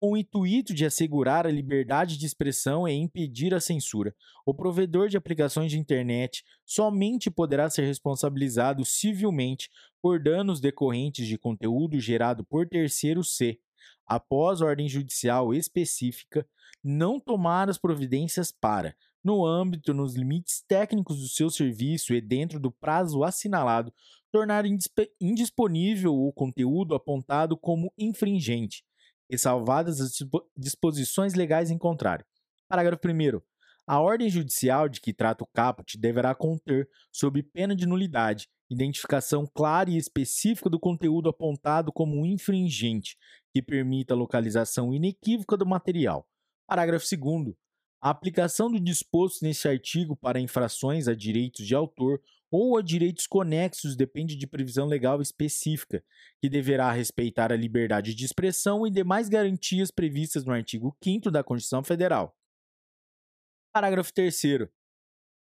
Com 0.00 0.12
o 0.12 0.16
intuito 0.16 0.72
de 0.72 0.86
assegurar 0.86 1.46
a 1.46 1.50
liberdade 1.50 2.16
de 2.16 2.24
expressão 2.24 2.88
e 2.88 2.94
impedir 2.94 3.52
a 3.52 3.60
censura, 3.60 4.16
o 4.46 4.54
provedor 4.54 5.10
de 5.10 5.18
aplicações 5.18 5.70
de 5.70 5.78
internet 5.78 6.42
somente 6.64 7.30
poderá 7.30 7.68
ser 7.68 7.84
responsabilizado 7.84 8.82
civilmente 8.82 9.68
por 10.00 10.18
danos 10.18 10.58
decorrentes 10.58 11.26
de 11.26 11.36
conteúdo 11.36 12.00
gerado 12.00 12.42
por 12.42 12.66
terceiro 12.66 13.22
C, 13.22 13.60
após 14.06 14.62
ordem 14.62 14.88
judicial 14.88 15.52
específica, 15.52 16.48
não 16.82 17.20
tomar 17.20 17.68
as 17.68 17.76
providências 17.76 18.50
para 18.50 18.96
no 19.22 19.44
âmbito, 19.44 19.92
nos 19.92 20.14
limites 20.14 20.62
técnicos 20.66 21.20
do 21.20 21.28
seu 21.28 21.50
serviço 21.50 22.14
e 22.14 22.20
dentro 22.20 22.58
do 22.58 22.70
prazo 22.70 23.22
assinalado, 23.22 23.92
tornar 24.32 24.64
indisponível 25.20 26.14
o 26.14 26.32
conteúdo 26.32 26.94
apontado 26.94 27.56
como 27.56 27.92
infringente, 27.98 28.84
ressalvadas 29.30 30.00
as 30.00 30.12
disposições 30.56 31.34
legais 31.34 31.70
em 31.70 31.78
contrário. 31.78 32.24
Parágrafo 32.68 33.06
1. 33.06 33.40
A 33.86 34.00
ordem 34.00 34.28
judicial 34.28 34.88
de 34.88 35.00
que 35.00 35.12
trata 35.12 35.42
o 35.42 35.48
caput 35.48 35.98
deverá 35.98 36.34
conter, 36.34 36.88
sob 37.12 37.42
pena 37.42 37.74
de 37.74 37.86
nulidade, 37.86 38.48
identificação 38.70 39.44
clara 39.52 39.90
e 39.90 39.96
específica 39.96 40.70
do 40.70 40.78
conteúdo 40.78 41.28
apontado 41.28 41.92
como 41.92 42.24
infringente, 42.24 43.16
que 43.52 43.60
permita 43.60 44.14
a 44.14 44.16
localização 44.16 44.94
inequívoca 44.94 45.56
do 45.56 45.66
material. 45.66 46.24
Parágrafo 46.68 47.04
2. 47.04 47.56
A 48.02 48.08
aplicação 48.08 48.70
do 48.70 48.80
disposto 48.80 49.42
neste 49.42 49.68
artigo 49.68 50.16
para 50.16 50.40
infrações 50.40 51.06
a 51.06 51.14
direitos 51.14 51.66
de 51.66 51.74
autor 51.74 52.22
ou 52.50 52.78
a 52.78 52.82
direitos 52.82 53.26
conexos 53.26 53.94
depende 53.94 54.34
de 54.36 54.46
previsão 54.46 54.86
legal 54.86 55.20
específica, 55.20 56.02
que 56.40 56.48
deverá 56.48 56.90
respeitar 56.90 57.52
a 57.52 57.56
liberdade 57.56 58.14
de 58.14 58.24
expressão 58.24 58.86
e 58.86 58.90
demais 58.90 59.28
garantias 59.28 59.90
previstas 59.90 60.44
no 60.44 60.52
artigo 60.52 60.96
5 61.04 61.30
da 61.30 61.44
Constituição 61.44 61.84
Federal. 61.84 62.34
Parágrafo 63.72 64.12
3. 64.14 64.42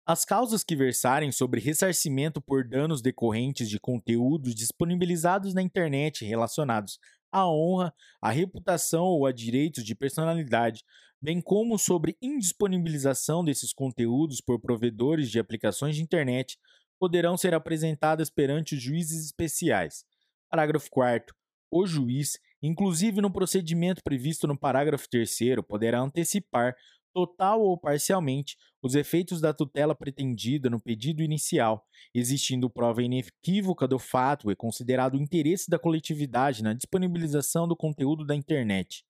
As 0.07 0.23
causas 0.23 0.63
que 0.63 0.75
versarem 0.75 1.31
sobre 1.31 1.59
ressarcimento 1.59 2.39
por 2.39 2.63
danos 2.63 3.01
decorrentes 3.01 3.67
de 3.67 3.79
conteúdos 3.79 4.53
disponibilizados 4.53 5.55
na 5.55 5.63
internet 5.63 6.23
relacionados 6.23 6.99
à 7.31 7.45
honra, 7.49 7.93
à 8.21 8.29
reputação 8.29 9.03
ou 9.03 9.25
a 9.25 9.31
direitos 9.31 9.83
de 9.83 9.95
personalidade 9.95 10.85
bem 11.25 11.41
como 11.41 11.79
sobre 11.79 12.15
indisponibilização 12.21 13.43
desses 13.43 13.73
conteúdos 13.73 14.39
por 14.39 14.59
provedores 14.59 15.31
de 15.31 15.39
aplicações 15.39 15.95
de 15.95 16.03
internet, 16.03 16.55
poderão 16.99 17.35
ser 17.35 17.55
apresentadas 17.55 18.29
perante 18.29 18.75
os 18.75 18.81
juízes 18.81 19.25
especiais. 19.25 20.05
Parágrafo 20.51 20.87
4. 20.91 21.35
O 21.71 21.87
juiz, 21.87 22.37
inclusive 22.61 23.21
no 23.21 23.33
procedimento 23.33 24.03
previsto 24.03 24.45
no 24.45 24.55
parágrafo 24.55 25.09
3, 25.09 25.35
poderá 25.67 25.99
antecipar, 25.99 26.75
total 27.11 27.59
ou 27.59 27.75
parcialmente, 27.75 28.55
os 28.79 28.93
efeitos 28.93 29.41
da 29.41 29.51
tutela 29.51 29.95
pretendida 29.95 30.69
no 30.69 30.79
pedido 30.79 31.23
inicial, 31.23 31.87
existindo 32.13 32.69
prova 32.69 33.01
inequívoca 33.01 33.87
do 33.87 33.97
fato 33.97 34.51
e 34.51 34.55
considerado 34.55 35.15
o 35.15 35.19
interesse 35.19 35.71
da 35.71 35.79
coletividade 35.79 36.61
na 36.61 36.73
disponibilização 36.73 37.67
do 37.67 37.75
conteúdo 37.75 38.23
da 38.23 38.35
internet 38.35 39.03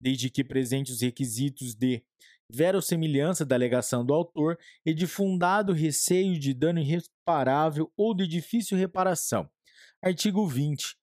desde 0.00 0.30
que 0.30 0.42
presente 0.42 0.90
os 0.90 1.02
requisitos 1.02 1.74
de 1.74 2.02
verossimilhança 2.50 3.44
da 3.44 3.54
alegação 3.54 4.04
do 4.04 4.12
autor 4.12 4.58
e 4.84 4.92
de 4.92 5.06
fundado 5.06 5.72
receio 5.72 6.38
de 6.38 6.52
dano 6.52 6.80
irreparável 6.80 7.92
ou 7.96 8.14
de 8.14 8.26
difícil 8.26 8.76
reparação. 8.76 9.48
Artigo 10.02 10.46
20. 10.46 10.96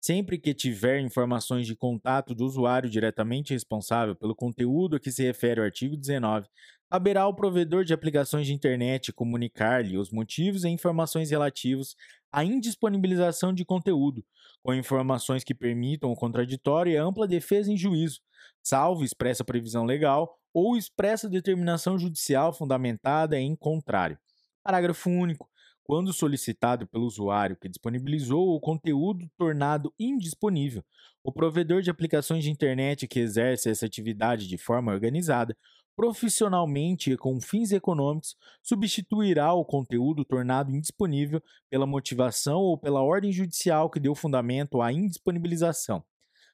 Sempre 0.00 0.38
que 0.38 0.54
tiver 0.54 1.00
informações 1.00 1.66
de 1.66 1.74
contato 1.74 2.34
do 2.34 2.44
usuário 2.44 2.88
diretamente 2.88 3.52
responsável 3.52 4.14
pelo 4.14 4.36
conteúdo 4.36 4.96
a 4.96 5.00
que 5.00 5.10
se 5.10 5.22
refere 5.22 5.60
o 5.60 5.64
artigo 5.64 5.96
19, 5.96 6.46
caberá 6.88 7.22
ao 7.22 7.34
provedor 7.34 7.84
de 7.84 7.92
aplicações 7.92 8.46
de 8.46 8.52
internet 8.52 9.12
comunicar-lhe 9.12 9.98
os 9.98 10.10
motivos 10.10 10.62
e 10.62 10.68
informações 10.68 11.30
relativos 11.30 11.96
à 12.30 12.44
indisponibilização 12.44 13.52
de 13.52 13.64
conteúdo, 13.64 14.24
com 14.66 14.74
informações 14.74 15.44
que 15.44 15.54
permitam 15.54 16.10
o 16.10 16.16
contraditório 16.16 16.92
e 16.92 16.96
ampla 16.96 17.28
defesa 17.28 17.70
em 17.70 17.76
juízo, 17.76 18.20
salvo 18.60 19.04
expressa 19.04 19.44
previsão 19.44 19.84
legal 19.84 20.40
ou 20.52 20.76
expressa 20.76 21.28
determinação 21.28 21.96
judicial 21.96 22.52
fundamentada 22.52 23.38
em 23.38 23.54
contrário. 23.54 24.18
Parágrafo 24.64 25.08
único. 25.08 25.48
Quando 25.84 26.12
solicitado 26.12 26.84
pelo 26.84 27.06
usuário 27.06 27.56
que 27.56 27.68
disponibilizou 27.68 28.56
o 28.56 28.58
conteúdo 28.58 29.30
tornado 29.38 29.94
indisponível, 30.00 30.84
o 31.22 31.30
provedor 31.30 31.80
de 31.80 31.90
aplicações 31.90 32.42
de 32.42 32.50
internet 32.50 33.06
que 33.06 33.20
exerce 33.20 33.70
essa 33.70 33.86
atividade 33.86 34.48
de 34.48 34.58
forma 34.58 34.90
organizada, 34.90 35.56
profissionalmente 35.96 37.10
e 37.10 37.16
com 37.16 37.40
fins 37.40 37.72
econômicos, 37.72 38.36
substituirá 38.62 39.54
o 39.54 39.64
conteúdo 39.64 40.24
tornado 40.24 40.70
indisponível 40.70 41.42
pela 41.70 41.86
motivação 41.86 42.58
ou 42.58 42.76
pela 42.76 43.02
ordem 43.02 43.32
judicial 43.32 43.88
que 43.88 43.98
deu 43.98 44.14
fundamento 44.14 44.82
à 44.82 44.92
indisponibilização. 44.92 46.04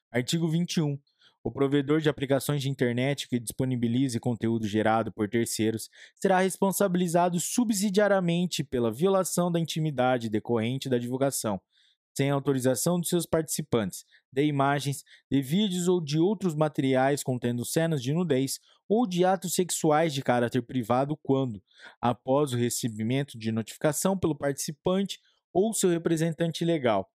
Artigo 0.09 0.47
21. 0.47 0.97
O 1.43 1.51
provedor 1.51 1.99
de 1.99 2.07
aplicações 2.07 2.61
de 2.61 2.69
internet 2.69 3.27
que 3.27 3.37
disponibilize 3.37 4.17
conteúdo 4.17 4.65
gerado 4.65 5.11
por 5.11 5.27
terceiros 5.27 5.89
será 6.15 6.39
responsabilizado 6.39 7.37
subsidiariamente 7.37 8.63
pela 8.63 8.89
violação 8.89 9.51
da 9.51 9.59
intimidade 9.59 10.29
decorrente 10.29 10.87
da 10.87 10.97
divulgação, 10.97 11.59
sem 12.15 12.29
autorização 12.29 12.99
de 12.99 13.07
seus 13.07 13.25
participantes, 13.25 14.05
de 14.31 14.45
imagens, 14.45 15.03
de 15.29 15.41
vídeos 15.41 15.87
ou 15.87 15.99
de 15.99 16.19
outros 16.19 16.55
materiais 16.55 17.23
contendo 17.23 17.65
cenas 17.65 18.01
de 18.01 18.13
nudez 18.13 18.59
ou 18.87 19.07
de 19.07 19.25
atos 19.25 19.55
sexuais 19.55 20.13
de 20.13 20.21
caráter 20.21 20.61
privado 20.61 21.17
quando, 21.23 21.61
após 21.99 22.53
o 22.53 22.57
recebimento 22.57 23.37
de 23.37 23.51
notificação 23.51 24.17
pelo 24.17 24.35
participante 24.35 25.19
ou 25.51 25.73
seu 25.73 25.89
representante 25.89 26.65
legal, 26.65 27.09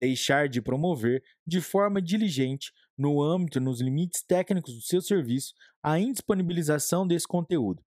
deixar 0.00 0.48
de 0.48 0.62
promover 0.62 1.22
de 1.46 1.60
forma 1.60 2.00
diligente 2.00 2.72
no 2.96 3.22
âmbito 3.22 3.60
nos 3.60 3.80
limites 3.80 4.22
técnicos 4.22 4.74
do 4.74 4.82
seu 4.82 5.00
serviço, 5.00 5.54
a 5.82 5.98
indisponibilização 5.98 7.06
desse 7.06 7.26
conteúdo. 7.26 7.82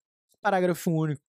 Parágrafo 0.41 0.91
único. 0.91 1.29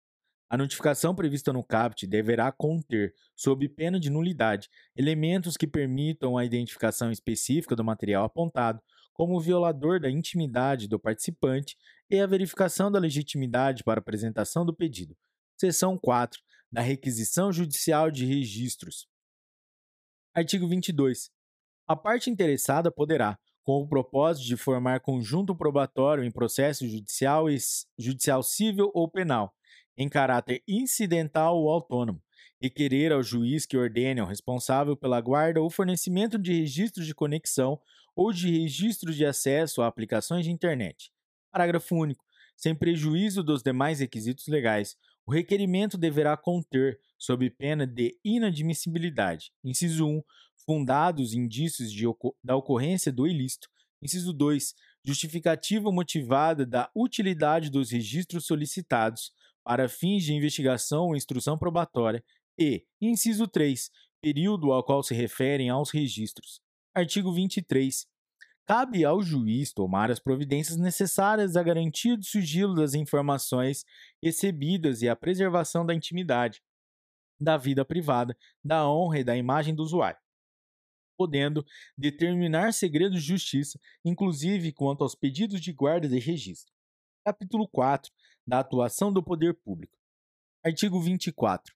A 0.50 0.56
notificação 0.56 1.14
prevista 1.14 1.52
no 1.52 1.62
CAPT 1.62 2.06
deverá 2.06 2.50
conter, 2.50 3.14
sob 3.36 3.68
pena 3.68 4.00
de 4.00 4.08
nulidade, 4.08 4.70
elementos 4.96 5.56
que 5.56 5.66
permitam 5.66 6.38
a 6.38 6.44
identificação 6.44 7.12
específica 7.12 7.76
do 7.76 7.84
material 7.84 8.24
apontado 8.24 8.80
como 9.12 9.40
violador 9.40 10.00
da 10.00 10.08
intimidade 10.08 10.88
do 10.88 10.98
participante 10.98 11.76
e 12.08 12.18
a 12.18 12.26
verificação 12.26 12.90
da 12.90 12.98
legitimidade 12.98 13.84
para 13.84 13.98
apresentação 13.98 14.64
do 14.64 14.74
pedido. 14.74 15.14
Seção 15.60 15.98
4. 15.98 16.40
Da 16.70 16.80
requisição 16.80 17.52
judicial 17.52 18.10
de 18.10 18.24
registros. 18.24 19.06
Artigo 20.32 20.68
22. 20.68 21.30
A 21.86 21.96
parte 21.96 22.30
interessada 22.30 22.92
poderá, 22.92 23.38
com 23.64 23.82
o 23.82 23.88
propósito 23.88 24.46
de 24.46 24.56
formar 24.56 25.00
conjunto 25.00 25.54
probatório 25.54 26.22
em 26.22 26.30
processo 26.30 26.88
judicial, 26.88 27.46
judicial 27.98 28.42
civil 28.42 28.90
ou 28.94 29.10
penal, 29.10 29.52
em 29.98 30.08
caráter 30.08 30.62
incidental 30.66 31.58
ou 31.58 31.68
autônomo, 31.68 32.22
requerer 32.62 33.12
ao 33.12 33.20
juiz 33.20 33.66
que 33.66 33.76
ordene 33.76 34.20
ao 34.20 34.28
responsável 34.28 34.96
pela 34.96 35.20
guarda 35.20 35.60
ou 35.60 35.68
fornecimento 35.68 36.38
de 36.38 36.52
registros 36.52 37.04
de 37.04 37.14
conexão 37.14 37.80
ou 38.14 38.32
de 38.32 38.48
registros 38.48 39.16
de 39.16 39.26
acesso 39.26 39.82
a 39.82 39.88
aplicações 39.88 40.44
de 40.44 40.52
internet. 40.52 41.10
Parágrafo 41.50 41.96
único. 41.96 42.24
Sem 42.56 42.74
prejuízo 42.74 43.42
dos 43.42 43.62
demais 43.62 43.98
requisitos 43.98 44.46
legais, 44.46 44.96
o 45.26 45.32
requerimento 45.32 45.98
deverá 45.98 46.36
conter, 46.36 46.98
sob 47.18 47.48
pena 47.50 47.86
de 47.86 48.16
inadmissibilidade, 48.24 49.52
inciso 49.64 50.06
1, 50.06 50.22
fundados 50.64 51.34
indícios 51.34 51.92
da 52.42 52.56
ocorrência 52.56 53.12
do 53.12 53.26
ilícito, 53.26 53.68
inciso 54.02 54.32
2, 54.32 54.74
justificativa 55.04 55.90
motivada 55.90 56.66
da 56.66 56.90
utilidade 56.94 57.70
dos 57.70 57.90
registros 57.90 58.46
solicitados 58.46 59.32
para 59.68 59.86
fins 59.86 60.24
de 60.24 60.32
investigação 60.32 61.08
ou 61.08 61.14
instrução 61.14 61.58
probatória, 61.58 62.24
e, 62.58 62.86
inciso 62.98 63.46
3, 63.46 63.90
período 64.18 64.72
ao 64.72 64.82
qual 64.82 65.02
se 65.02 65.12
referem 65.12 65.68
aos 65.68 65.90
registros. 65.90 66.62
Artigo 66.94 67.30
23. 67.30 68.06
Cabe 68.66 69.04
ao 69.04 69.20
juiz 69.20 69.70
tomar 69.70 70.10
as 70.10 70.18
providências 70.18 70.78
necessárias 70.78 71.54
à 71.54 71.62
garantia 71.62 72.16
do 72.16 72.24
sigilo 72.24 72.76
das 72.76 72.94
informações 72.94 73.84
recebidas 74.22 75.02
e 75.02 75.08
à 75.10 75.14
preservação 75.14 75.84
da 75.84 75.92
intimidade, 75.92 76.62
da 77.38 77.58
vida 77.58 77.84
privada, 77.84 78.34
da 78.64 78.88
honra 78.88 79.18
e 79.18 79.24
da 79.24 79.36
imagem 79.36 79.74
do 79.74 79.82
usuário, 79.82 80.18
podendo 81.14 81.62
determinar 81.94 82.72
segredos 82.72 83.20
de 83.20 83.28
justiça, 83.28 83.78
inclusive 84.02 84.72
quanto 84.72 85.04
aos 85.04 85.14
pedidos 85.14 85.60
de 85.60 85.74
guarda 85.74 86.08
de 86.08 86.18
registro. 86.18 86.77
Capítulo 87.24 87.68
4 87.68 88.10
da 88.46 88.60
atuação 88.60 89.12
do 89.12 89.22
poder 89.22 89.54
público. 89.54 89.98
Artigo 90.64 91.00
24 91.00 91.74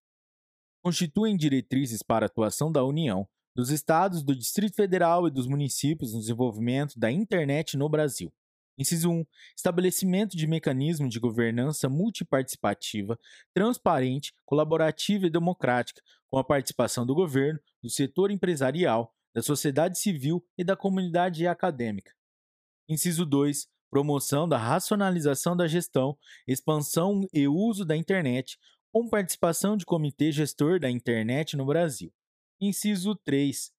constituem 0.82 1.36
diretrizes 1.36 2.02
para 2.02 2.24
a 2.24 2.26
atuação 2.26 2.72
da 2.72 2.84
União, 2.84 3.28
dos 3.54 3.70
Estados, 3.70 4.22
do 4.22 4.34
Distrito 4.34 4.74
Federal 4.74 5.28
e 5.28 5.30
dos 5.30 5.46
municípios 5.46 6.12
no 6.12 6.20
desenvolvimento 6.20 6.98
da 6.98 7.10
internet 7.10 7.76
no 7.76 7.88
Brasil. 7.88 8.32
Inciso 8.76 9.10
1. 9.10 9.26
Estabelecimento 9.54 10.36
de 10.36 10.46
mecanismo 10.46 11.08
de 11.08 11.20
governança 11.20 11.88
multiparticipativa, 11.88 13.18
transparente, 13.54 14.34
colaborativa 14.44 15.26
e 15.26 15.30
democrática, 15.30 16.02
com 16.30 16.38
a 16.38 16.44
participação 16.44 17.06
do 17.06 17.14
governo, 17.14 17.60
do 17.82 17.90
setor 17.90 18.30
empresarial, 18.30 19.14
da 19.34 19.42
sociedade 19.42 19.98
civil 19.98 20.44
e 20.56 20.64
da 20.64 20.74
comunidade 20.74 21.46
acadêmica. 21.46 22.12
Inciso 22.88 23.24
2 23.24 23.68
promoção 23.92 24.48
da 24.48 24.56
racionalização 24.56 25.54
da 25.54 25.68
gestão, 25.68 26.16
expansão 26.48 27.28
e 27.30 27.46
uso 27.46 27.84
da 27.84 27.94
internet, 27.94 28.58
com 28.90 29.06
participação 29.06 29.76
de 29.76 29.84
comitê 29.84 30.32
gestor 30.32 30.80
da 30.80 30.90
internet 30.90 31.58
no 31.58 31.66
Brasil. 31.66 32.10
Inciso 32.58 33.14
3. 33.16 33.70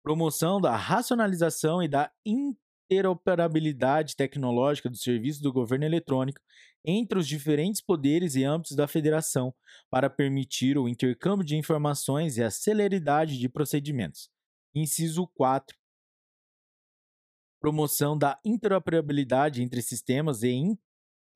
Promoção 0.00 0.60
da 0.60 0.76
racionalização 0.76 1.82
e 1.82 1.88
da 1.88 2.08
interoperabilidade 2.24 4.14
tecnológica 4.14 4.88
do 4.88 4.96
serviço 4.96 5.42
do 5.42 5.52
governo 5.52 5.84
eletrônico 5.84 6.40
entre 6.84 7.18
os 7.18 7.26
diferentes 7.26 7.82
poderes 7.82 8.36
e 8.36 8.44
âmbitos 8.44 8.76
da 8.76 8.86
federação, 8.86 9.52
para 9.90 10.08
permitir 10.08 10.78
o 10.78 10.88
intercâmbio 10.88 11.44
de 11.44 11.56
informações 11.56 12.36
e 12.36 12.44
a 12.44 12.50
celeridade 12.50 13.40
de 13.40 13.48
procedimentos. 13.48 14.30
Inciso 14.72 15.26
4. 15.34 15.76
Promoção 17.60 18.16
da 18.16 18.38
interoperabilidade 18.44 19.62
entre 19.62 19.82
sistemas 19.82 20.42
e 20.42 20.76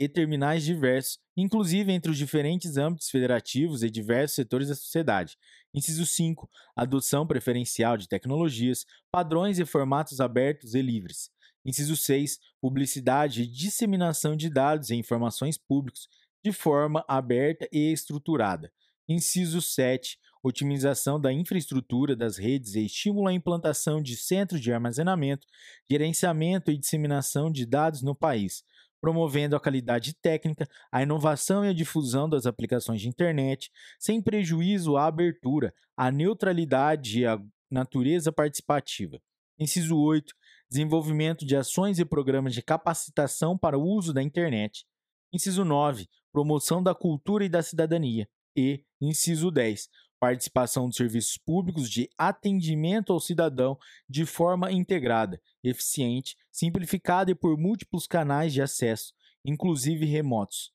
e 0.00 0.08
terminais 0.08 0.64
diversos, 0.64 1.18
inclusive 1.36 1.92
entre 1.92 2.10
os 2.10 2.16
diferentes 2.16 2.78
âmbitos 2.78 3.10
federativos 3.10 3.82
e 3.82 3.90
diversos 3.90 4.34
setores 4.34 4.68
da 4.68 4.74
sociedade. 4.74 5.36
Inciso 5.74 6.06
5. 6.06 6.48
Adoção 6.74 7.26
preferencial 7.26 7.98
de 7.98 8.08
tecnologias, 8.08 8.86
padrões 9.12 9.58
e 9.58 9.66
formatos 9.66 10.18
abertos 10.18 10.74
e 10.74 10.80
livres. 10.80 11.30
Inciso 11.66 11.94
6. 11.94 12.38
Publicidade 12.62 13.42
e 13.42 13.46
disseminação 13.46 14.34
de 14.34 14.48
dados 14.48 14.88
e 14.88 14.96
informações 14.96 15.58
públicos 15.58 16.08
de 16.42 16.50
forma 16.50 17.04
aberta 17.06 17.68
e 17.70 17.92
estruturada. 17.92 18.72
Inciso 19.06 19.60
7. 19.60 20.18
Otimização 20.42 21.20
da 21.20 21.32
infraestrutura 21.32 22.16
das 22.16 22.38
redes 22.38 22.74
e 22.74 22.86
estímulo 22.86 23.28
à 23.28 23.32
implantação 23.32 24.02
de 24.02 24.16
centros 24.16 24.60
de 24.60 24.72
armazenamento, 24.72 25.46
gerenciamento 25.90 26.70
e 26.70 26.78
disseminação 26.78 27.50
de 27.50 27.66
dados 27.66 28.02
no 28.02 28.14
país 28.14 28.64
promovendo 29.00 29.56
a 29.56 29.60
qualidade 29.60 30.14
técnica, 30.14 30.68
a 30.92 31.02
inovação 31.02 31.64
e 31.64 31.68
a 31.68 31.72
difusão 31.72 32.28
das 32.28 32.46
aplicações 32.46 33.00
de 33.00 33.08
internet, 33.08 33.70
sem 33.98 34.20
prejuízo 34.20 34.96
à 34.96 35.06
abertura, 35.06 35.74
à 35.96 36.10
neutralidade 36.10 37.20
e 37.20 37.26
à 37.26 37.40
natureza 37.70 38.30
participativa. 38.30 39.20
Inciso 39.58 39.96
8. 39.96 40.34
Desenvolvimento 40.68 41.44
de 41.44 41.56
ações 41.56 41.98
e 41.98 42.04
programas 42.04 42.54
de 42.54 42.62
capacitação 42.62 43.56
para 43.56 43.78
o 43.78 43.82
uso 43.82 44.12
da 44.12 44.22
internet. 44.22 44.84
Inciso 45.32 45.64
9. 45.64 46.08
Promoção 46.32 46.82
da 46.82 46.94
cultura 46.94 47.44
e 47.44 47.48
da 47.48 47.62
cidadania. 47.62 48.28
E, 48.56 48.84
inciso 49.00 49.50
10 49.50 49.88
participação 50.20 50.86
dos 50.86 50.96
serviços 50.96 51.38
públicos 51.38 51.90
de 51.90 52.08
atendimento 52.16 53.10
ao 53.10 53.18
cidadão 53.18 53.78
de 54.06 54.26
forma 54.26 54.70
integrada, 54.70 55.40
eficiente, 55.64 56.36
simplificada 56.52 57.30
e 57.30 57.34
por 57.34 57.56
múltiplos 57.56 58.06
canais 58.06 58.52
de 58.52 58.60
acesso, 58.60 59.14
inclusive 59.42 60.04
remotos. 60.04 60.72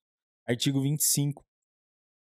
Artigo 0.48 0.82
25. 0.82 1.46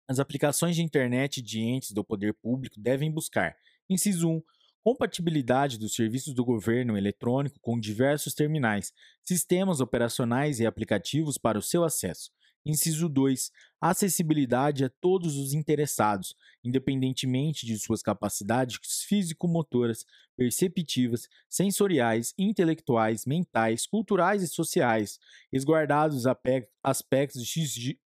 As 0.07 0.17
aplicações 0.17 0.77
de 0.77 0.81
internet 0.81 1.41
de 1.41 1.59
entes 1.59 1.91
do 1.91 2.03
poder 2.03 2.33
público 2.33 2.79
devem 2.79 3.11
buscar, 3.11 3.55
inciso 3.89 4.29
1, 4.29 4.41
compatibilidade 4.81 5.77
dos 5.77 5.93
serviços 5.93 6.33
do 6.33 6.43
governo 6.43 6.97
eletrônico 6.97 7.59
com 7.59 7.77
diversos 7.77 8.33
terminais, 8.33 8.93
sistemas 9.23 9.81
operacionais 9.81 10.59
e 10.59 10.65
aplicativos 10.65 11.37
para 11.37 11.59
o 11.59 11.61
seu 11.61 11.83
acesso. 11.83 12.31
Inciso 12.65 13.07
2. 13.07 13.51
Acessibilidade 13.81 14.83
a 14.83 14.89
todos 15.01 15.37
os 15.37 15.53
interessados, 15.53 16.35
independentemente 16.63 17.65
de 17.65 17.77
suas 17.79 18.01
capacidades 18.01 18.77
físico-motoras, 19.07 20.05
perceptivas, 20.35 21.27
sensoriais, 21.49 22.33
intelectuais, 22.37 23.25
mentais, 23.25 23.85
culturais 23.85 24.43
e 24.43 24.47
sociais, 24.47 25.19
resguardados 25.51 26.25
aspectos 26.83 27.45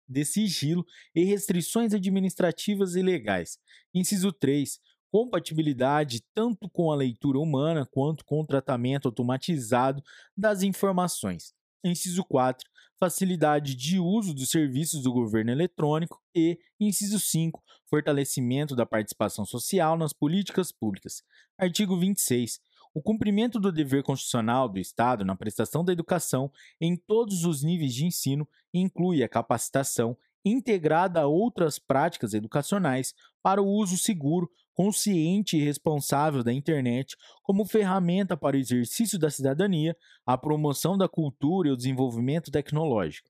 de 0.07 0.25
sigilo 0.25 0.85
e 1.13 1.23
restrições 1.23 1.93
administrativas 1.93 2.95
e 2.95 3.01
legais. 3.01 3.59
Inciso 3.93 4.31
3 4.31 4.79
compatibilidade 5.11 6.23
tanto 6.33 6.69
com 6.69 6.91
a 6.91 6.95
leitura 6.95 7.39
humana 7.39 7.85
quanto 7.85 8.23
com 8.23 8.41
o 8.41 8.45
tratamento 8.45 9.07
automatizado 9.07 10.03
das 10.37 10.61
informações. 10.61 11.53
Inciso 11.83 12.23
4 12.23 12.69
facilidade 12.99 13.75
de 13.75 13.97
uso 13.97 14.33
dos 14.33 14.49
serviços 14.49 15.01
do 15.01 15.13
governo 15.13 15.51
eletrônico 15.51 16.21
e, 16.35 16.59
inciso 16.79 17.19
5, 17.19 17.63
fortalecimento 17.89 18.75
da 18.75 18.85
participação 18.85 19.45
social 19.45 19.97
nas 19.97 20.11
políticas 20.11 20.71
públicas. 20.71 21.23
Artigo 21.57 21.97
26. 21.97 22.59
O 22.93 23.01
cumprimento 23.01 23.59
do 23.59 23.71
dever 23.71 24.03
constitucional 24.03 24.67
do 24.67 24.79
Estado 24.79 25.23
na 25.23 25.35
prestação 25.35 25.85
da 25.85 25.93
educação 25.93 26.51
em 26.81 26.97
todos 26.97 27.45
os 27.45 27.63
níveis 27.63 27.93
de 27.93 28.05
ensino 28.05 28.47
inclui 28.73 29.23
a 29.23 29.29
capacitação 29.29 30.17
integrada 30.43 31.21
a 31.21 31.27
outras 31.27 31.79
práticas 31.79 32.33
educacionais 32.33 33.13
para 33.41 33.61
o 33.61 33.67
uso 33.67 33.97
seguro, 33.97 34.49
consciente 34.79 35.57
e 35.57 35.61
responsável 35.61 36.41
da 36.41 36.53
internet 36.53 37.17
como 37.43 37.65
ferramenta 37.65 38.37
para 38.37 38.55
o 38.55 38.59
exercício 38.59 39.19
da 39.19 39.29
cidadania, 39.29 39.93
a 40.25 40.37
promoção 40.37 40.97
da 40.97 41.05
cultura 41.05 41.67
e 41.67 41.71
o 41.73 41.75
desenvolvimento 41.75 42.49
tecnológico. 42.49 43.29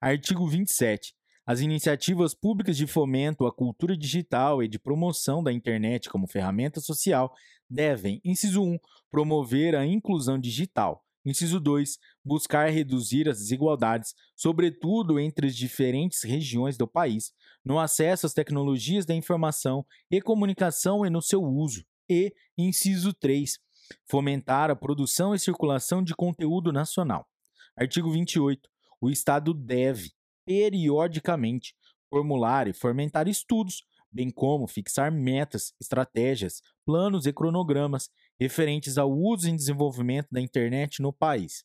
Artigo 0.00 0.46
27. 0.46 1.12
As 1.44 1.58
iniciativas 1.58 2.34
públicas 2.34 2.76
de 2.76 2.86
fomento 2.86 3.46
à 3.46 3.52
cultura 3.52 3.96
digital 3.96 4.62
e 4.62 4.68
de 4.68 4.78
promoção 4.78 5.42
da 5.42 5.52
internet 5.52 6.08
como 6.08 6.28
ferramenta 6.28 6.78
social 6.78 7.34
devem, 7.68 8.20
inciso 8.24 8.62
1, 8.62 8.78
promover 9.10 9.74
a 9.74 9.84
inclusão 9.84 10.38
digital, 10.38 11.04
Inciso 11.26 11.58
2. 11.58 11.98
Buscar 12.24 12.70
reduzir 12.70 13.28
as 13.28 13.38
desigualdades, 13.38 14.14
sobretudo 14.36 15.18
entre 15.18 15.48
as 15.48 15.56
diferentes 15.56 16.22
regiões 16.22 16.76
do 16.76 16.86
país, 16.86 17.32
no 17.64 17.80
acesso 17.80 18.26
às 18.26 18.32
tecnologias 18.32 19.04
da 19.04 19.12
informação 19.12 19.84
e 20.08 20.20
comunicação 20.22 21.04
e 21.04 21.10
no 21.10 21.20
seu 21.20 21.42
uso. 21.42 21.84
E, 22.08 22.32
inciso 22.56 23.12
3. 23.12 23.58
Fomentar 24.08 24.70
a 24.70 24.76
produção 24.76 25.34
e 25.34 25.38
circulação 25.38 26.00
de 26.00 26.14
conteúdo 26.14 26.72
nacional. 26.72 27.28
Artigo 27.76 28.12
28. 28.12 28.70
O 29.00 29.10
Estado 29.10 29.52
deve, 29.52 30.12
periodicamente, 30.44 31.74
formular 32.08 32.68
e 32.68 32.72
fomentar 32.72 33.26
estudos, 33.26 33.84
bem 34.16 34.30
como 34.30 34.66
fixar 34.66 35.12
metas, 35.12 35.74
estratégias, 35.78 36.62
planos 36.86 37.26
e 37.26 37.32
cronogramas 37.34 38.08
referentes 38.40 38.96
ao 38.96 39.12
uso 39.12 39.46
e 39.46 39.54
desenvolvimento 39.54 40.28
da 40.32 40.40
internet 40.40 41.02
no 41.02 41.12
país. 41.12 41.62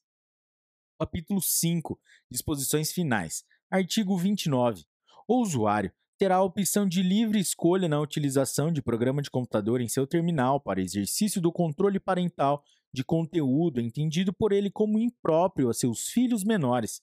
Capítulo 1.00 1.42
5 1.42 1.98
Disposições 2.30 2.92
finais. 2.92 3.46
Artigo 3.72 4.18
29. 4.18 4.84
O 5.26 5.42
usuário 5.42 5.94
terá 6.18 6.36
a 6.36 6.44
opção 6.44 6.86
de 6.86 7.02
livre 7.02 7.40
escolha 7.40 7.88
na 7.88 8.02
utilização 8.02 8.70
de 8.70 8.82
programa 8.82 9.22
de 9.22 9.32
computador 9.32 9.80
em 9.80 9.88
seu 9.88 10.06
terminal 10.06 10.60
para 10.60 10.82
exercício 10.82 11.42
do 11.42 11.54
controle 11.54 12.02
parental 12.02 12.66
de 12.94 13.02
conteúdo 13.02 13.80
entendido 13.80 14.34
por 14.34 14.52
ele 14.52 14.70
como 14.70 15.00
impróprio 15.00 15.70
a 15.70 15.74
seus 15.74 16.10
filhos 16.10 16.44
menores, 16.44 17.02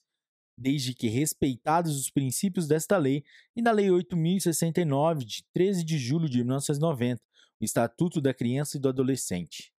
desde 0.59 0.93
que 0.93 1.07
respeitados 1.07 1.97
os 1.97 2.09
princípios 2.09 2.67
desta 2.67 2.97
lei 2.97 3.23
e 3.55 3.61
da 3.61 3.71
Lei 3.71 3.89
8069, 3.89 5.23
de 5.23 5.45
13 5.53 5.83
de 5.85 5.97
julho 5.97 6.27
de 6.27 6.39
1990, 6.39 7.21
o 7.61 7.63
Estatuto 7.63 8.19
da 8.19 8.33
Criança 8.33 8.75
e 8.75 8.79
do 8.79 8.89
Adolescente. 8.89 9.71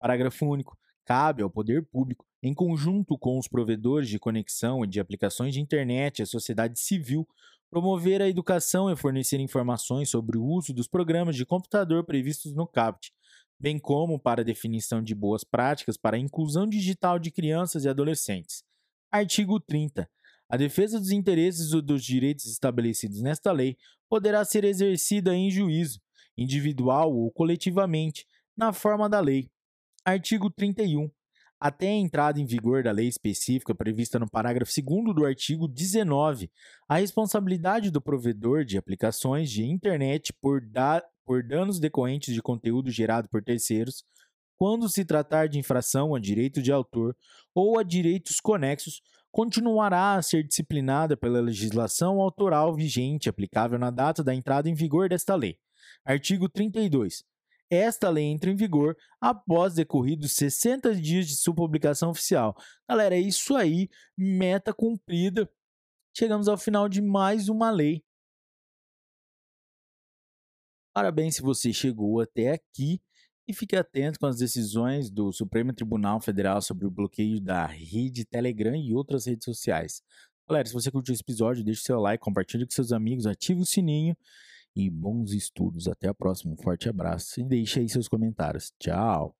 Parágrafo 0.00 0.46
único. 0.46 0.76
Cabe 1.04 1.42
ao 1.42 1.50
poder 1.50 1.86
público, 1.86 2.26
em 2.42 2.54
conjunto 2.54 3.18
com 3.18 3.38
os 3.38 3.48
provedores 3.48 4.08
de 4.08 4.18
conexão 4.18 4.84
e 4.84 4.86
de 4.86 5.00
aplicações 5.00 5.54
de 5.54 5.60
internet 5.60 6.18
e 6.18 6.22
a 6.22 6.26
sociedade 6.26 6.78
civil, 6.78 7.26
promover 7.70 8.22
a 8.22 8.28
educação 8.28 8.90
e 8.90 8.96
fornecer 8.96 9.40
informações 9.40 10.08
sobre 10.08 10.38
o 10.38 10.44
uso 10.44 10.72
dos 10.72 10.86
programas 10.86 11.36
de 11.36 11.44
computador 11.44 12.04
previstos 12.04 12.54
no 12.54 12.66
CAPT, 12.66 13.12
bem 13.58 13.78
como 13.78 14.18
para 14.18 14.42
a 14.42 14.44
definição 14.44 15.02
de 15.02 15.14
boas 15.14 15.44
práticas 15.44 15.96
para 15.96 16.16
a 16.16 16.20
inclusão 16.20 16.66
digital 16.66 17.18
de 17.18 17.30
crianças 17.30 17.84
e 17.84 17.88
adolescentes. 17.88 18.67
Artigo 19.10 19.58
30. 19.58 20.06
A 20.50 20.56
defesa 20.58 20.98
dos 20.98 21.10
interesses 21.10 21.72
ou 21.72 21.80
dos 21.80 22.04
direitos 22.04 22.44
estabelecidos 22.44 23.22
nesta 23.22 23.50
lei 23.52 23.76
poderá 24.06 24.44
ser 24.44 24.64
exercida 24.64 25.34
em 25.34 25.50
juízo, 25.50 25.98
individual 26.36 27.14
ou 27.14 27.30
coletivamente, 27.30 28.26
na 28.54 28.70
forma 28.70 29.08
da 29.08 29.18
lei. 29.18 29.48
Artigo 30.04 30.50
31. 30.50 31.10
Até 31.58 31.88
a 31.88 31.92
entrada 31.92 32.38
em 32.38 32.44
vigor 32.44 32.82
da 32.82 32.92
lei 32.92 33.08
específica 33.08 33.74
prevista 33.74 34.18
no 34.18 34.30
parágrafo 34.30 34.70
2 34.70 35.14
do 35.14 35.24
artigo 35.24 35.66
19, 35.66 36.50
a 36.86 36.98
responsabilidade 36.98 37.90
do 37.90 38.00
provedor 38.00 38.62
de 38.64 38.76
aplicações 38.76 39.50
de 39.50 39.64
internet 39.64 40.34
por, 40.34 40.60
da 40.60 41.02
por 41.24 41.42
danos 41.42 41.80
decorrentes 41.80 42.32
de 42.34 42.42
conteúdo 42.42 42.90
gerado 42.90 43.28
por 43.28 43.42
terceiros, 43.42 44.04
quando 44.58 44.88
se 44.88 45.04
tratar 45.04 45.48
de 45.48 45.58
infração 45.58 46.14
a 46.14 46.20
direito 46.20 46.60
de 46.60 46.72
autor 46.72 47.16
ou 47.54 47.78
a 47.78 47.82
direitos 47.82 48.40
conexos, 48.40 49.00
continuará 49.30 50.14
a 50.14 50.22
ser 50.22 50.42
disciplinada 50.42 51.16
pela 51.16 51.40
legislação 51.40 52.20
autoral 52.20 52.74
vigente 52.74 53.28
aplicável 53.28 53.78
na 53.78 53.90
data 53.90 54.24
da 54.24 54.34
entrada 54.34 54.68
em 54.68 54.74
vigor 54.74 55.08
desta 55.08 55.34
lei. 55.34 55.58
Artigo 56.04 56.48
32. 56.48 57.24
Esta 57.70 58.08
lei 58.08 58.24
entra 58.24 58.50
em 58.50 58.56
vigor 58.56 58.96
após 59.20 59.74
decorridos 59.74 60.32
60 60.32 60.94
dias 60.94 61.26
de 61.28 61.36
sua 61.36 61.54
publicação 61.54 62.10
oficial. 62.10 62.56
Galera, 62.88 63.14
é 63.14 63.20
isso 63.20 63.54
aí, 63.54 63.88
meta 64.16 64.72
cumprida. 64.72 65.48
Chegamos 66.16 66.48
ao 66.48 66.56
final 66.56 66.88
de 66.88 67.00
mais 67.00 67.48
uma 67.48 67.70
lei 67.70 68.02
Parabéns 70.98 71.36
se 71.36 71.42
você 71.42 71.72
chegou 71.72 72.20
até 72.20 72.50
aqui 72.50 73.00
e 73.48 73.54
fique 73.54 73.74
atento 73.74 74.20
com 74.20 74.26
as 74.26 74.36
decisões 74.36 75.10
do 75.10 75.32
Supremo 75.32 75.72
Tribunal 75.72 76.20
Federal 76.20 76.60
sobre 76.60 76.86
o 76.86 76.90
bloqueio 76.90 77.40
da 77.40 77.64
rede 77.64 78.26
Telegram 78.26 78.76
e 78.76 78.94
outras 78.94 79.24
redes 79.26 79.46
sociais. 79.46 80.02
Galera, 80.46 80.68
se 80.68 80.74
você 80.74 80.90
curtiu 80.90 81.14
esse 81.14 81.22
episódio, 81.22 81.64
deixe 81.64 81.82
seu 81.82 81.98
like, 81.98 82.22
compartilhe 82.22 82.66
com 82.66 82.70
seus 82.70 82.92
amigos, 82.92 83.26
ative 83.26 83.62
o 83.62 83.66
sininho 83.66 84.14
e 84.76 84.90
bons 84.90 85.32
estudos. 85.32 85.88
Até 85.88 86.08
a 86.08 86.14
próxima. 86.14 86.52
Um 86.52 86.56
forte 86.56 86.88
abraço 86.88 87.40
e 87.40 87.44
deixe 87.44 87.80
aí 87.80 87.88
seus 87.88 88.06
comentários. 88.06 88.72
Tchau! 88.78 89.37